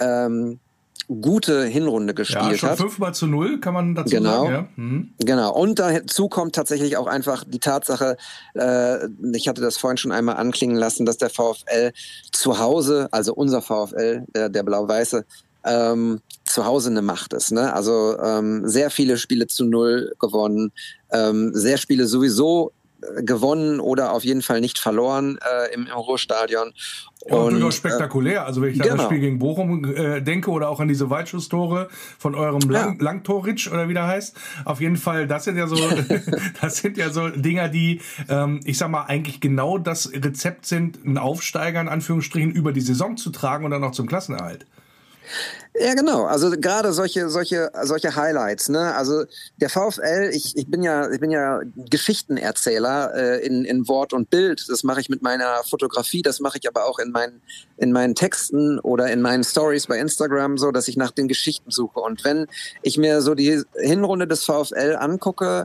[0.00, 0.60] ähm,
[1.08, 2.78] gute Hinrunde gespielt ja, schon hat.
[2.78, 4.52] Fünfmal zu null kann man dazu genau, sagen.
[4.52, 4.68] Ja.
[4.76, 5.10] Mhm.
[5.18, 5.52] Genau.
[5.52, 8.16] Und dazu kommt tatsächlich auch einfach die Tatsache,
[8.54, 11.92] äh, ich hatte das vorhin schon einmal anklingen lassen, dass der VfL
[12.30, 15.24] zu Hause, also unser VfL, der, der Blau-Weiße,
[15.64, 17.52] ähm, zu Hause eine Macht ist.
[17.52, 17.72] Ne?
[17.72, 20.72] Also ähm, sehr viele Spiele zu null gewonnen,
[21.10, 22.72] ähm, sehr Spiele sowieso
[23.20, 26.72] gewonnen oder auf jeden Fall nicht verloren äh, im, im Ruhrstadion.
[27.26, 28.46] Ja, und, durchaus äh, spektakulär.
[28.46, 28.92] Also wenn ich genau.
[28.92, 31.88] an das Spiel gegen Bochum äh, denke oder auch an diese Weitschusstore
[32.18, 33.04] von eurem Lang ja.
[33.04, 34.36] Langtoritsch oder wie der heißt.
[34.64, 35.76] Auf jeden Fall, das sind ja so,
[36.60, 41.04] das sind ja so Dinger, die, ähm, ich sag mal, eigentlich genau das Rezept sind,
[41.04, 44.66] einen Aufsteiger in Anführungsstrichen über die Saison zu tragen und dann noch zum Klassenerhalt.
[45.74, 46.24] Ja, genau.
[46.24, 48.68] Also gerade solche, solche, solche Highlights.
[48.68, 48.94] Ne?
[48.94, 49.24] Also
[49.56, 54.28] der VfL, ich, ich bin ja, ich bin ja Geschichtenerzähler äh, in, in Wort und
[54.28, 54.66] Bild.
[54.68, 57.40] Das mache ich mit meiner Fotografie, das mache ich aber auch in meinen,
[57.78, 61.70] in meinen Texten oder in meinen Stories bei Instagram, so dass ich nach den Geschichten
[61.70, 62.00] suche.
[62.00, 62.46] Und wenn
[62.82, 65.64] ich mir so die Hinrunde des VfL angucke,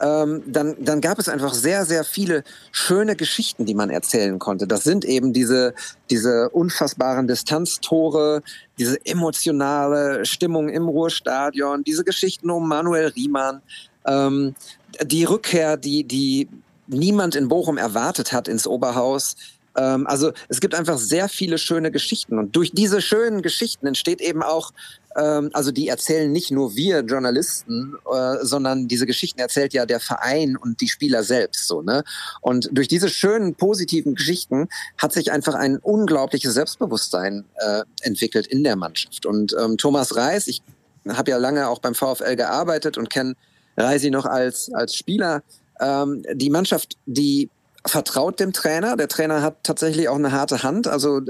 [0.00, 4.66] ähm, dann, dann gab es einfach sehr, sehr viele schöne Geschichten, die man erzählen konnte.
[4.66, 5.74] Das sind eben diese,
[6.10, 8.42] diese unfassbaren Distanztore,
[8.78, 13.62] diese emotionale Stimmung im Ruhrstadion, diese Geschichten um Manuel Riemann,
[14.06, 14.54] ähm,
[15.02, 16.48] die Rückkehr, die, die
[16.86, 19.36] niemand in Bochum erwartet hat ins Oberhaus.
[19.78, 24.20] Ähm, also es gibt einfach sehr viele schöne Geschichten und durch diese schönen Geschichten entsteht
[24.20, 24.72] eben auch
[25.16, 30.00] ähm, also die erzählen nicht nur wir Journalisten, äh, sondern diese Geschichten erzählt ja der
[30.00, 32.04] Verein und die Spieler selbst so, ne?
[32.40, 38.64] Und durch diese schönen positiven Geschichten hat sich einfach ein unglaubliches Selbstbewusstsein äh, entwickelt in
[38.64, 39.26] der Mannschaft.
[39.26, 40.62] Und ähm, Thomas Reis, ich
[41.08, 43.34] habe ja lange auch beim VfL gearbeitet und kenne
[43.76, 45.42] Reisi noch als als Spieler.
[45.80, 47.48] Ähm, die Mannschaft, die
[47.88, 48.96] vertraut dem Trainer.
[48.96, 50.86] Der Trainer hat tatsächlich auch eine harte Hand.
[50.86, 51.20] Also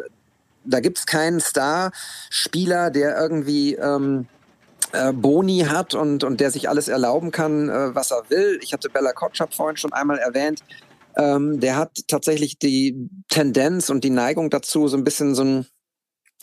[0.64, 4.26] da gibt es keinen Star-Spieler, der irgendwie ähm,
[4.92, 8.58] äh, Boni hat und, und der sich alles erlauben kann, äh, was er will.
[8.62, 10.62] Ich hatte Bella Kotschap vorhin schon einmal erwähnt.
[11.16, 15.66] Ähm, der hat tatsächlich die Tendenz und die Neigung dazu, so ein bisschen so ein,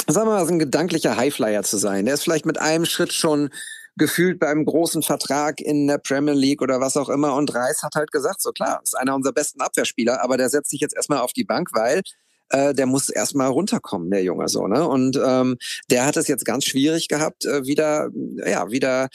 [0.08, 2.06] sagen wir mal, so ein gedanklicher Highflyer zu sein.
[2.06, 3.50] Der ist vielleicht mit einem Schritt schon
[3.98, 7.36] gefühlt beim großen Vertrag in der Premier League oder was auch immer.
[7.36, 10.70] Und Reis hat halt gesagt, so klar, ist einer unserer besten Abwehrspieler, aber der setzt
[10.70, 12.02] sich jetzt erstmal auf die Bank, weil
[12.50, 14.88] äh, der muss erstmal runterkommen, der Junge so, ne?
[14.88, 15.58] Und ähm,
[15.90, 18.10] der hat es jetzt ganz schwierig gehabt, äh, wieder,
[18.46, 19.10] ja, wieder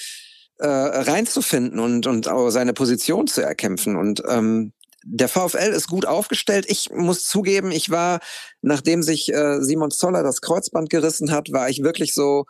[0.59, 3.97] äh, reinzufinden und, und auch seine Position zu erkämpfen.
[3.97, 4.73] Und ähm,
[5.05, 6.67] der VfL ist gut aufgestellt.
[6.69, 8.21] Ich muss zugeben, ich war,
[8.61, 12.45] nachdem sich äh, Simon Zoller das Kreuzband gerissen hat, war ich wirklich so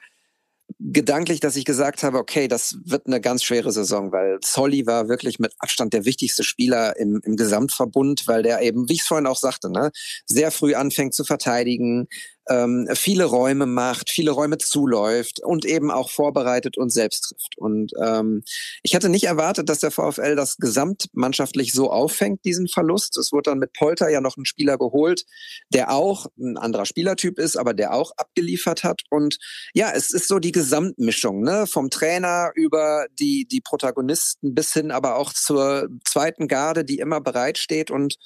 [0.79, 5.09] gedanklich, dass ich gesagt habe, okay, das wird eine ganz schwere Saison, weil Solly war
[5.09, 9.07] wirklich mit Abstand der wichtigste Spieler im, im Gesamtverbund, weil der eben, wie ich es
[9.07, 9.91] vorhin auch sagte, ne,
[10.27, 12.09] sehr früh anfängt zu verteidigen,
[12.51, 17.57] ähm, viele Räume macht, viele Räume zuläuft und eben auch vorbereitet und selbst trifft.
[17.57, 18.43] Und ähm,
[18.83, 23.17] ich hatte nicht erwartet, dass der VfL das gesamtmannschaftlich so auffängt, diesen Verlust.
[23.17, 25.25] Es wurde dann mit Polter ja noch ein Spieler geholt,
[25.73, 29.03] der auch ein anderer Spielertyp ist, aber der auch abgeliefert hat.
[29.11, 29.39] Und
[29.73, 31.67] ja, es ist so die Gesamtmischung, ne?
[31.67, 37.21] Vom Trainer über die, die Protagonisten bis hin aber auch zur zweiten Garde, die immer
[37.21, 38.17] bereitsteht und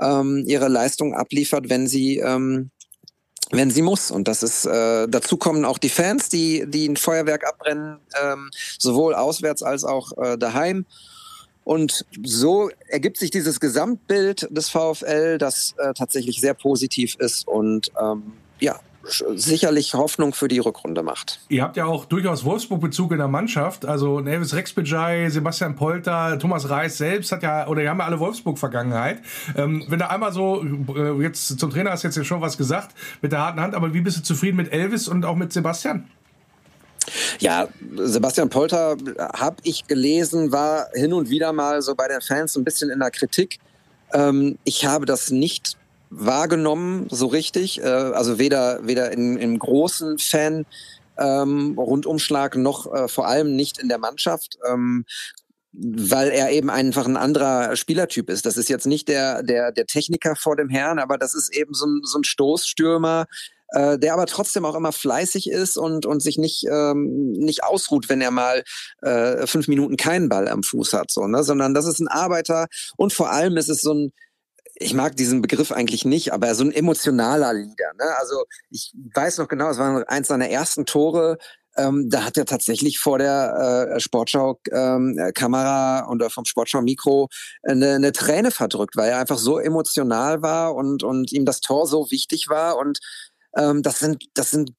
[0.00, 2.70] ähm, ihre Leistung abliefert, wenn sie ähm,
[3.52, 4.10] wenn sie muss.
[4.10, 8.50] Und das ist äh, dazu kommen auch die Fans, die die ein Feuerwerk abbrennen, ähm,
[8.78, 10.86] sowohl auswärts als auch äh, daheim.
[11.64, 17.92] Und so ergibt sich dieses Gesamtbild des VfL, das äh, tatsächlich sehr positiv ist und
[18.02, 21.40] ähm, ja, sicherlich Hoffnung für die Rückrunde macht.
[21.48, 23.84] Ihr habt ja auch durchaus Wolfsburg-Bezug in der Mannschaft.
[23.84, 28.20] Also Elvis Rexbejai, Sebastian Polter, Thomas Reis selbst hat ja, oder die haben ja alle
[28.20, 29.20] Wolfsburg-Vergangenheit.
[29.56, 30.64] Ähm, wenn du einmal so,
[30.96, 33.74] äh, jetzt zum Trainer hast du jetzt ja schon was gesagt, mit der harten Hand,
[33.74, 36.08] aber wie bist du zufrieden mit Elvis und auch mit Sebastian?
[37.40, 42.56] Ja, Sebastian Polter, habe ich gelesen, war hin und wieder mal so bei den Fans
[42.56, 43.58] ein bisschen in der Kritik.
[44.12, 45.76] Ähm, ich habe das nicht
[46.12, 47.80] wahrgenommen, so richtig.
[47.80, 50.66] Äh, also weder, weder in, im großen Fan
[51.18, 54.58] ähm, Rundumschlag noch äh, vor allem nicht in der Mannschaft.
[54.68, 55.04] Ähm,
[55.74, 58.44] weil er eben einfach ein anderer Spielertyp ist.
[58.44, 61.72] Das ist jetzt nicht der, der, der Techniker vor dem Herrn, aber das ist eben
[61.72, 63.24] so ein, so ein Stoßstürmer,
[63.68, 68.10] äh, der aber trotzdem auch immer fleißig ist und, und sich nicht, ähm, nicht ausruht,
[68.10, 68.62] wenn er mal
[69.00, 71.42] äh, fünf Minuten keinen Ball am Fuß hat, so, ne?
[71.42, 72.66] sondern das ist ein Arbeiter
[72.98, 74.12] und vor allem ist es so ein,
[74.82, 77.92] ich mag diesen Begriff eigentlich nicht, aber so ein emotionaler Leader.
[77.98, 78.16] Ne?
[78.18, 81.38] Also ich weiß noch genau, es war eins seiner ersten Tore.
[81.76, 87.28] Ähm, da hat er tatsächlich vor der äh, Sportschau-Kamera ähm, und vom Sportschau-Mikro
[87.62, 91.86] eine, eine Träne verdrückt, weil er einfach so emotional war und, und ihm das Tor
[91.86, 92.76] so wichtig war.
[92.76, 92.98] Und
[93.56, 94.72] ähm, das sind, das sind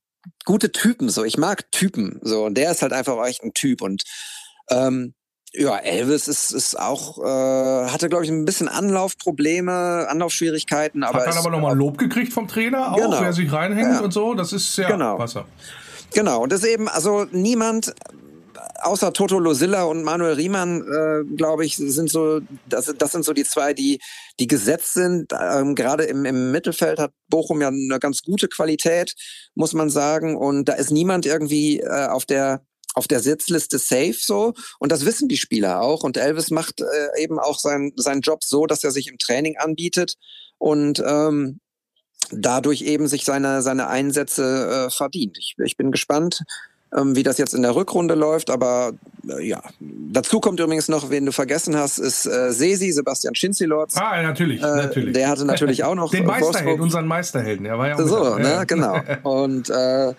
[0.45, 1.09] gute Typen.
[1.09, 2.19] So, ich mag Typen.
[2.21, 3.81] So, und der ist halt einfach echt ein Typ.
[3.81, 4.03] Und
[4.69, 5.15] ähm,
[5.55, 11.03] ja, Elvis ist, ist auch, äh, hatte, glaube ich, ein bisschen Anlaufprobleme, Anlaufschwierigkeiten.
[11.03, 13.21] Aber Hat dann aber nochmal Lob gekriegt vom Trainer, auch, genau.
[13.21, 14.01] wer sich reinhängt ja.
[14.01, 14.33] und so.
[14.33, 15.19] Das ist ja genau.
[15.19, 15.45] Wasser.
[16.13, 17.93] Genau, und das ist eben, also niemand
[18.81, 23.33] außer Toto Losilla und Manuel Riemann, äh, glaube ich, sind so, das, das sind so
[23.33, 23.99] die zwei, die,
[24.39, 25.31] die gesetzt sind.
[25.39, 29.13] Ähm, Gerade im, im Mittelfeld hat Bochum ja eine ganz gute Qualität,
[29.55, 30.35] muss man sagen.
[30.35, 32.61] Und da ist niemand irgendwie äh, auf der
[32.93, 37.21] auf der Sitzliste safe so und das wissen die Spieler auch und Elvis macht äh,
[37.21, 40.15] eben auch sein, seinen Job so, dass er sich im Training anbietet
[40.57, 41.59] und ähm,
[42.31, 45.37] dadurch eben sich seine, seine Einsätze äh, verdient.
[45.37, 46.43] Ich, ich bin gespannt,
[46.95, 48.93] ähm, wie das jetzt in der Rückrunde läuft, aber
[49.27, 49.61] äh, ja.
[49.79, 53.97] Dazu kommt übrigens noch, wen du vergessen hast, ist äh, Sesi, Sebastian Schinzilorz.
[53.97, 55.13] Ah, natürlich, äh, natürlich.
[55.13, 58.63] Der hatte natürlich auch noch den Meisterhelden, unseren Meisterhelden, der war ja auch So, ne,
[58.67, 58.99] genau.
[59.23, 60.13] Und äh,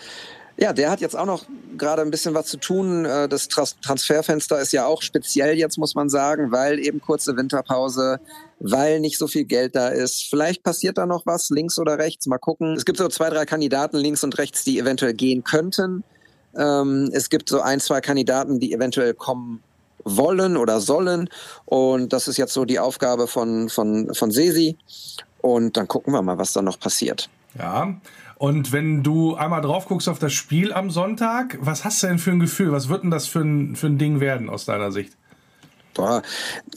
[0.56, 1.44] ja, der hat jetzt auch noch
[1.76, 3.04] gerade ein bisschen was zu tun.
[3.04, 8.20] Äh, das Transferfenster ist ja auch speziell jetzt, muss man sagen, weil eben kurze Winterpause,
[8.60, 10.26] weil nicht so viel Geld da ist.
[10.30, 12.74] Vielleicht passiert da noch was, links oder rechts, mal gucken.
[12.74, 16.04] Es gibt so zwei, drei Kandidaten links und rechts, die eventuell gehen könnten.
[16.56, 19.62] Ähm, es gibt so ein, zwei Kandidaten, die eventuell kommen
[20.04, 21.28] wollen oder sollen.
[21.64, 24.76] Und das ist jetzt so die Aufgabe von, von, von Sesi.
[25.40, 27.28] Und dann gucken wir mal, was da noch passiert.
[27.58, 27.94] Ja,
[28.44, 32.18] und wenn du einmal drauf guckst auf das Spiel am Sonntag, was hast du denn
[32.18, 32.72] für ein Gefühl?
[32.72, 35.16] Was wird denn das für ein, für ein Ding werden aus deiner Sicht?
[35.94, 36.20] Boah,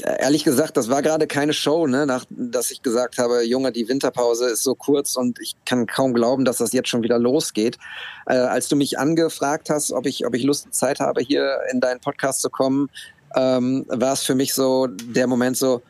[0.02, 3.90] ehrlich gesagt, das war gerade keine Show, ne, nach, dass ich gesagt habe, Junge, die
[3.90, 7.78] Winterpause ist so kurz und ich kann kaum glauben, dass das jetzt schon wieder losgeht.
[8.28, 11.58] Äh, als du mich angefragt hast, ob ich, ob ich Lust und Zeit habe, hier
[11.70, 12.90] in deinen Podcast zu kommen,
[13.36, 15.82] ähm, war es für mich so der Moment so,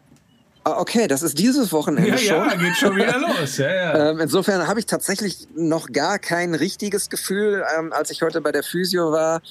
[0.75, 2.49] okay, das ist dieses Wochenende ja, schon.
[2.49, 3.57] Ja, geht schon wieder los.
[3.57, 4.09] Ja, ja.
[4.09, 7.63] Ähm, insofern habe ich tatsächlich noch gar kein richtiges Gefühl.
[7.77, 9.41] Ähm, als ich heute bei der Physio war,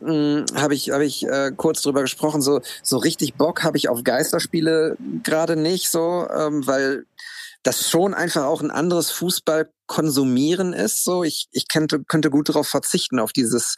[0.00, 2.42] hm, habe ich, hab ich äh, kurz drüber gesprochen.
[2.42, 7.04] So, so richtig Bock habe ich auf Geisterspiele gerade nicht, so, ähm, weil
[7.62, 11.04] das schon einfach auch ein anderes Fußball konsumieren ist.
[11.04, 13.76] So, ich, ich könnte, könnte gut darauf verzichten, auf dieses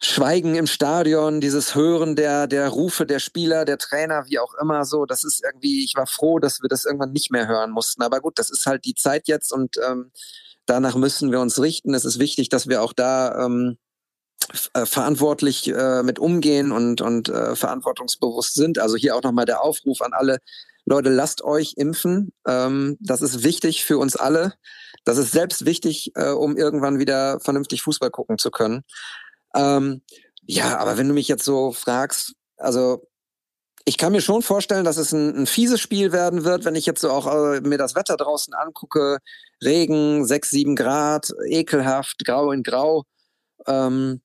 [0.00, 4.84] Schweigen im Stadion, dieses Hören der, der Rufe der Spieler, der Trainer, wie auch immer
[4.84, 8.02] so, das ist irgendwie, ich war froh, dass wir das irgendwann nicht mehr hören mussten.
[8.02, 10.12] Aber gut, das ist halt die Zeit jetzt und ähm,
[10.66, 11.94] danach müssen wir uns richten.
[11.94, 13.76] Es ist wichtig, dass wir auch da ähm,
[14.72, 18.78] äh, verantwortlich äh, mit umgehen und, und äh, verantwortungsbewusst sind.
[18.78, 20.38] Also hier auch nochmal der Aufruf an alle
[20.86, 22.32] Leute, lasst euch impfen.
[22.46, 24.54] Ähm, das ist wichtig für uns alle.
[25.04, 28.84] Das ist selbst wichtig, äh, um irgendwann wieder vernünftig Fußball gucken zu können.
[29.54, 30.02] Ähm,
[30.46, 33.02] ja, aber wenn du mich jetzt so fragst, also
[33.84, 36.84] ich kann mir schon vorstellen, dass es ein, ein fieses Spiel werden wird, wenn ich
[36.84, 39.18] jetzt so auch äh, mir das Wetter draußen angucke.
[39.64, 43.04] Regen, 6, 7 Grad, ekelhaft, grau in grau.
[43.66, 44.20] Ähm,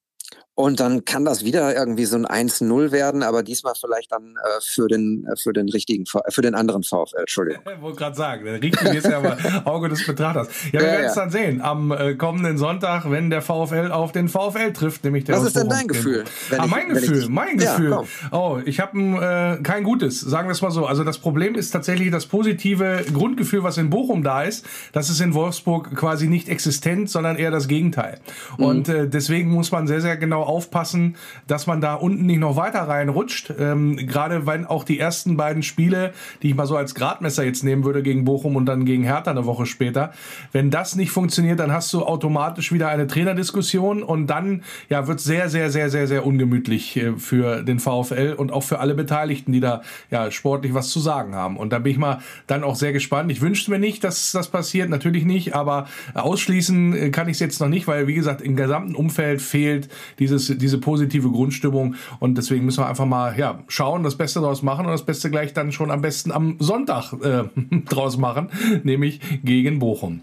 [0.56, 4.60] und dann kann das wieder irgendwie so ein 1-0 werden, aber diesmal vielleicht dann äh,
[4.62, 7.64] für den äh, für den richtigen äh, für den anderen VfL, Entschuldigung.
[7.76, 10.50] Ich wollte gerade sagen, der richtige ist ja aber Auge des Betrachters.
[10.72, 11.22] Ja, wir ja, werden es ja.
[11.22, 15.38] dann sehen am äh, kommenden Sonntag, wenn der VfL auf den VfL trifft, nämlich der
[15.38, 16.24] Was ist denn dein Gefühl?
[16.56, 17.90] Ah, mein ich, Gefühl, ich, mein Gefühl.
[17.90, 20.86] Ja, oh, ich habe äh, kein gutes, sagen wir es mal so.
[20.86, 25.20] Also das Problem ist tatsächlich das positive Grundgefühl, was in Bochum da ist, das ist
[25.20, 28.20] in Wolfsburg quasi nicht existent, sondern eher das Gegenteil.
[28.60, 28.66] Mhm.
[28.66, 31.16] Und äh, deswegen muss man sehr sehr genau aufpassen,
[31.48, 33.54] dass man da unten nicht noch weiter reinrutscht.
[33.58, 37.64] Ähm, Gerade wenn auch die ersten beiden Spiele, die ich mal so als Gradmesser jetzt
[37.64, 40.14] nehmen würde gegen Bochum und dann gegen Hertha eine Woche später,
[40.52, 45.20] wenn das nicht funktioniert, dann hast du automatisch wieder eine Trainerdiskussion und dann ja wird
[45.20, 49.52] sehr sehr sehr sehr sehr ungemütlich äh, für den VfL und auch für alle Beteiligten,
[49.52, 49.82] die da
[50.12, 51.58] ja sportlich was zu sagen haben.
[51.58, 53.32] Und da bin ich mal dann auch sehr gespannt.
[53.32, 57.40] Ich wünsche mir nicht, dass das passiert, natürlich nicht, aber ausschließen äh, kann ich es
[57.40, 59.90] jetzt noch nicht, weil wie gesagt im gesamten Umfeld fehlt
[60.20, 61.96] diese dieses, diese positive Grundstimmung.
[62.20, 65.30] Und deswegen müssen wir einfach mal ja, schauen, das Beste daraus machen und das Beste
[65.30, 67.44] gleich dann schon am besten am Sonntag äh,
[67.86, 68.50] draus machen,
[68.84, 70.22] nämlich gegen Bochum.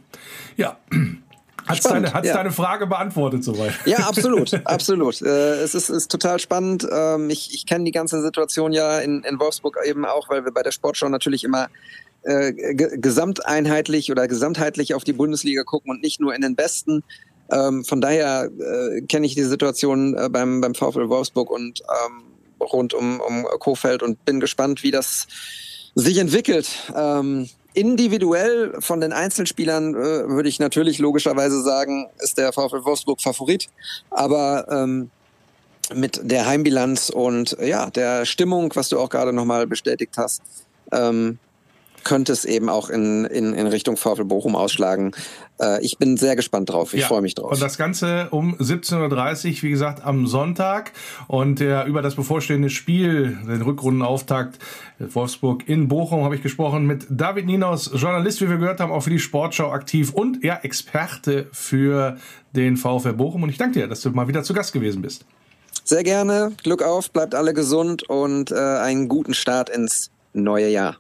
[0.57, 0.77] Ja.
[1.67, 2.35] Hat deine, hat's ja.
[2.35, 3.73] deine Frage beantwortet soweit?
[3.85, 5.23] Ja, absolut, absolut.
[5.23, 6.87] Äh, es ist, ist total spannend.
[6.91, 10.53] Ähm, ich ich kenne die ganze Situation ja in, in Wolfsburg eben auch, weil wir
[10.53, 11.69] bei der Sportschau natürlich immer
[12.23, 17.03] äh, gesamteinheitlich oder gesamtheitlich auf die Bundesliga gucken und nicht nur in den besten.
[17.51, 22.23] Ähm, von daher äh, kenne ich die Situation äh, beim, beim VfL Wolfsburg und ähm,
[22.61, 25.27] rund um, um Kofeld und bin gespannt, wie das
[25.95, 26.69] sich entwickelt.
[26.95, 33.21] Ähm, individuell von den Einzelspielern äh, würde ich natürlich logischerweise sagen, ist der VfL Wolfsburg
[33.21, 33.69] Favorit.
[34.11, 35.11] Aber ähm,
[35.95, 40.43] mit der Heimbilanz und ja, der Stimmung, was du auch gerade nochmal bestätigt hast,
[40.93, 41.39] ähm,
[42.05, 45.13] könnte es eben auch in, in, in Richtung VfL Bochum ausschlagen.
[45.61, 46.95] Äh, ich bin sehr gespannt drauf.
[46.95, 47.53] Ich ja, freue mich drauf.
[47.53, 50.93] Und das Ganze um 17.30 Uhr, wie gesagt, am Sonntag.
[51.29, 54.59] Und äh, über das bevorstehende Spiel, den Rückrundenauftakt
[54.99, 59.03] Wolfsburg in Bochum, habe ich gesprochen mit David Ninos, Journalist, wie wir gehört haben, auch
[59.03, 62.17] für die Sportschau aktiv und ja, Experte für
[62.55, 63.43] den VfL Bochum.
[63.43, 65.25] Und ich danke dir, dass du mal wieder zu Gast gewesen bist.
[65.85, 66.53] Sehr gerne.
[66.63, 70.97] Glück auf, bleibt alle gesund und äh, einen guten Start ins neue Jahr.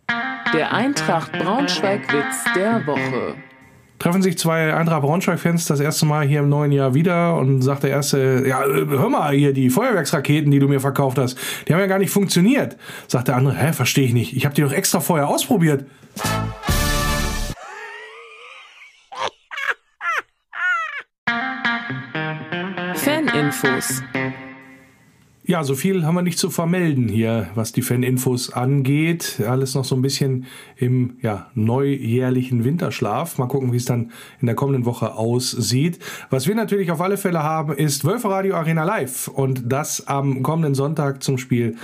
[0.52, 3.36] Der Eintracht Braunschweig-Witz der Woche.
[4.01, 7.82] Treffen sich zwei Eintracht Braunschweig-Fans das erste Mal hier im neuen Jahr wieder und sagt
[7.82, 11.36] der erste, ja, hör mal, hier die Feuerwerksraketen, die du mir verkauft hast,
[11.68, 12.78] die haben ja gar nicht funktioniert.
[13.09, 14.34] Sagt der andere, hä, verstehe ich nicht.
[14.34, 15.84] Ich habe die doch extra vorher ausprobiert.
[22.94, 24.03] Faninfos
[25.51, 29.42] ja, so viel haben wir nicht zu vermelden hier, was die Fan-Infos angeht.
[29.44, 30.46] Alles noch so ein bisschen
[30.76, 33.36] im ja, neujährlichen Winterschlaf.
[33.36, 35.98] Mal gucken, wie es dann in der kommenden Woche aussieht.
[36.30, 40.44] Was wir natürlich auf alle Fälle haben, ist Wölfe Radio Arena Live und das am
[40.44, 41.74] kommenden Sonntag zum Spiel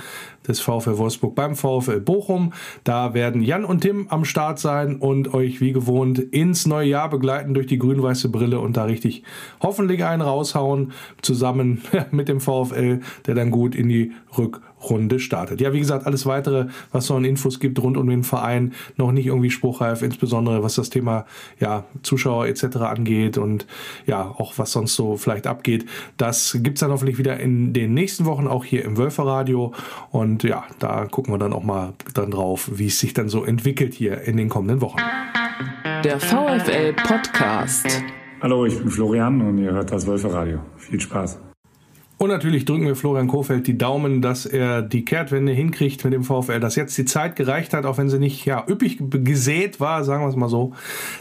[0.47, 2.53] des VfL Wolfsburg beim VfL Bochum.
[2.83, 7.09] Da werden Jan und Tim am Start sein und euch wie gewohnt ins neue Jahr
[7.09, 9.23] begleiten durch die grün-weiße Brille und da richtig
[9.61, 10.91] hoffentlich einen raushauen,
[11.21, 11.81] zusammen
[12.11, 14.66] mit dem VfL, der dann gut in die Rückrunde
[15.17, 15.61] startet.
[15.61, 19.11] Ja, wie gesagt, alles weitere, was noch an Infos gibt rund um den Verein, noch
[19.11, 21.25] nicht irgendwie spruchreif, insbesondere was das Thema
[21.59, 22.77] ja, Zuschauer etc.
[22.77, 23.65] angeht und
[24.05, 25.85] ja, auch was sonst so vielleicht abgeht.
[26.17, 29.73] Das gibt es dann hoffentlich wieder in den nächsten Wochen, auch hier im Wölferradio.
[30.11, 33.43] Und ja, da gucken wir dann auch mal dann drauf, wie es sich dann so
[33.43, 34.97] entwickelt hier in den kommenden Wochen.
[36.03, 37.87] Der VfL Podcast.
[38.41, 40.59] Hallo, ich bin Florian und ihr hört das Wölferradio.
[40.77, 41.46] Viel Spaß.
[42.19, 46.23] Und natürlich drücken wir Florian Kofeld die Daumen, dass er die Kehrtwende hinkriegt mit dem
[46.23, 50.03] VfL, dass jetzt die Zeit gereicht hat, auch wenn sie nicht ja, üppig gesät war,
[50.03, 50.73] sagen wir es mal so,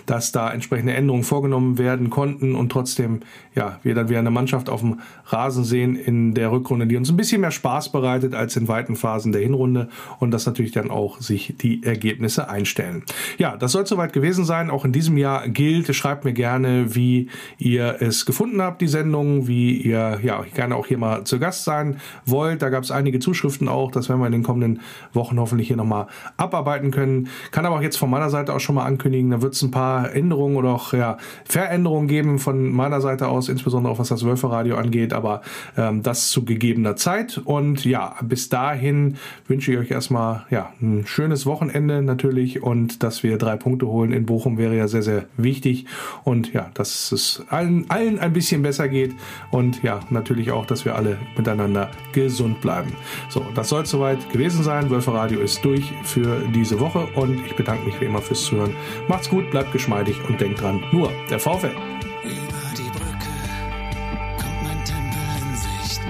[0.06, 3.20] dass da entsprechende Änderungen vorgenommen werden konnten und trotzdem
[3.54, 7.10] ja, wir dann wieder eine Mannschaft auf dem Rasen sehen in der Rückrunde, die uns
[7.10, 9.88] ein bisschen mehr Spaß bereitet als in weiten Phasen der Hinrunde
[10.18, 13.02] und dass natürlich dann auch sich die Ergebnisse einstellen.
[13.38, 14.70] Ja, das soll soweit gewesen sein.
[14.70, 17.28] Auch in diesem Jahr gilt, schreibt mir gerne, wie
[17.58, 21.38] ihr es gefunden habt, die Sendung, wie ihr ja gerne auch auch hier mal zu
[21.38, 22.62] Gast sein wollt.
[22.62, 23.90] Da gab es einige Zuschriften auch.
[23.90, 24.80] Das werden wir in den kommenden
[25.12, 26.06] Wochen hoffentlich hier nochmal
[26.36, 27.28] abarbeiten können.
[27.50, 29.70] Kann aber auch jetzt von meiner Seite auch schon mal ankündigen, da wird es ein
[29.70, 34.24] paar Änderungen oder auch ja, Veränderungen geben von meiner Seite aus, insbesondere auch was das
[34.24, 35.12] Wölferradio angeht.
[35.12, 35.42] Aber
[35.76, 37.40] ähm, das zu gegebener Zeit.
[37.44, 39.16] Und ja, bis dahin
[39.48, 44.12] wünsche ich euch erstmal ja, ein schönes Wochenende natürlich und dass wir drei Punkte holen
[44.12, 45.86] in Bochum wäre ja sehr, sehr wichtig.
[46.24, 49.14] Und ja, dass es allen, allen ein bisschen besser geht
[49.50, 52.92] und ja, natürlich auch, dass dass wir alle miteinander gesund bleiben.
[53.30, 54.90] So, das soll es soweit gewesen sein.
[54.90, 58.76] Wölfe Radio ist durch für diese Woche und ich bedanke mich wie immer fürs Zuhören.
[59.08, 61.70] Macht's gut, bleibt geschmeidig und denkt dran, nur der VfL.
[62.24, 63.32] Über die Brücke
[64.36, 66.00] kommt mein Tempel in Sicht.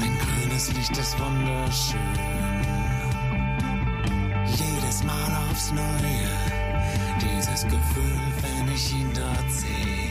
[0.00, 2.00] Mein grünes Licht ist wunderschön.
[4.46, 6.28] Jedes Mal aufs Neue,
[7.22, 10.10] dieses Gefühl, wenn ich ihn dort sehe.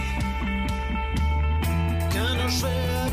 [2.13, 2.86] Keine nur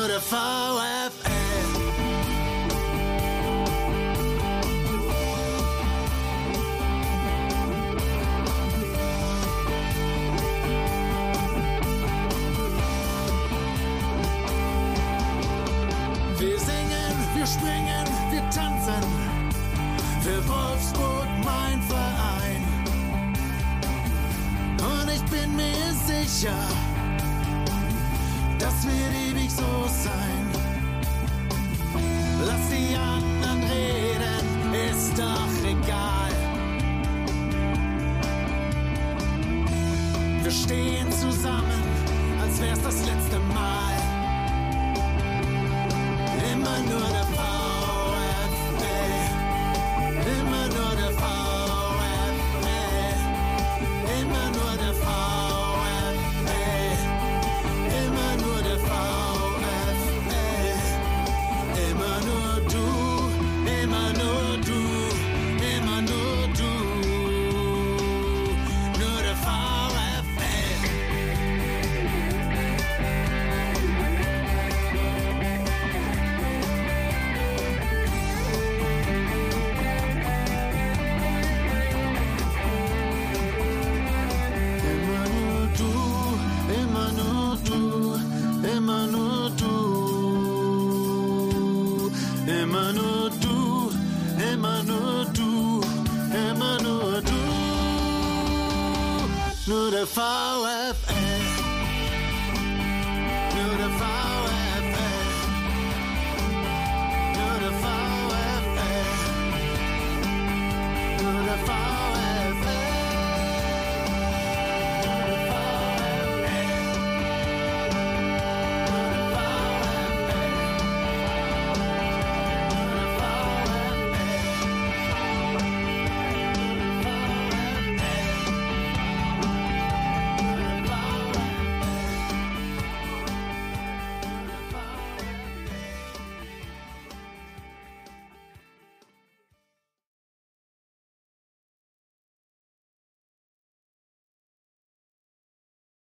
[0.00, 1.29] beautiful
[100.06, 100.59] found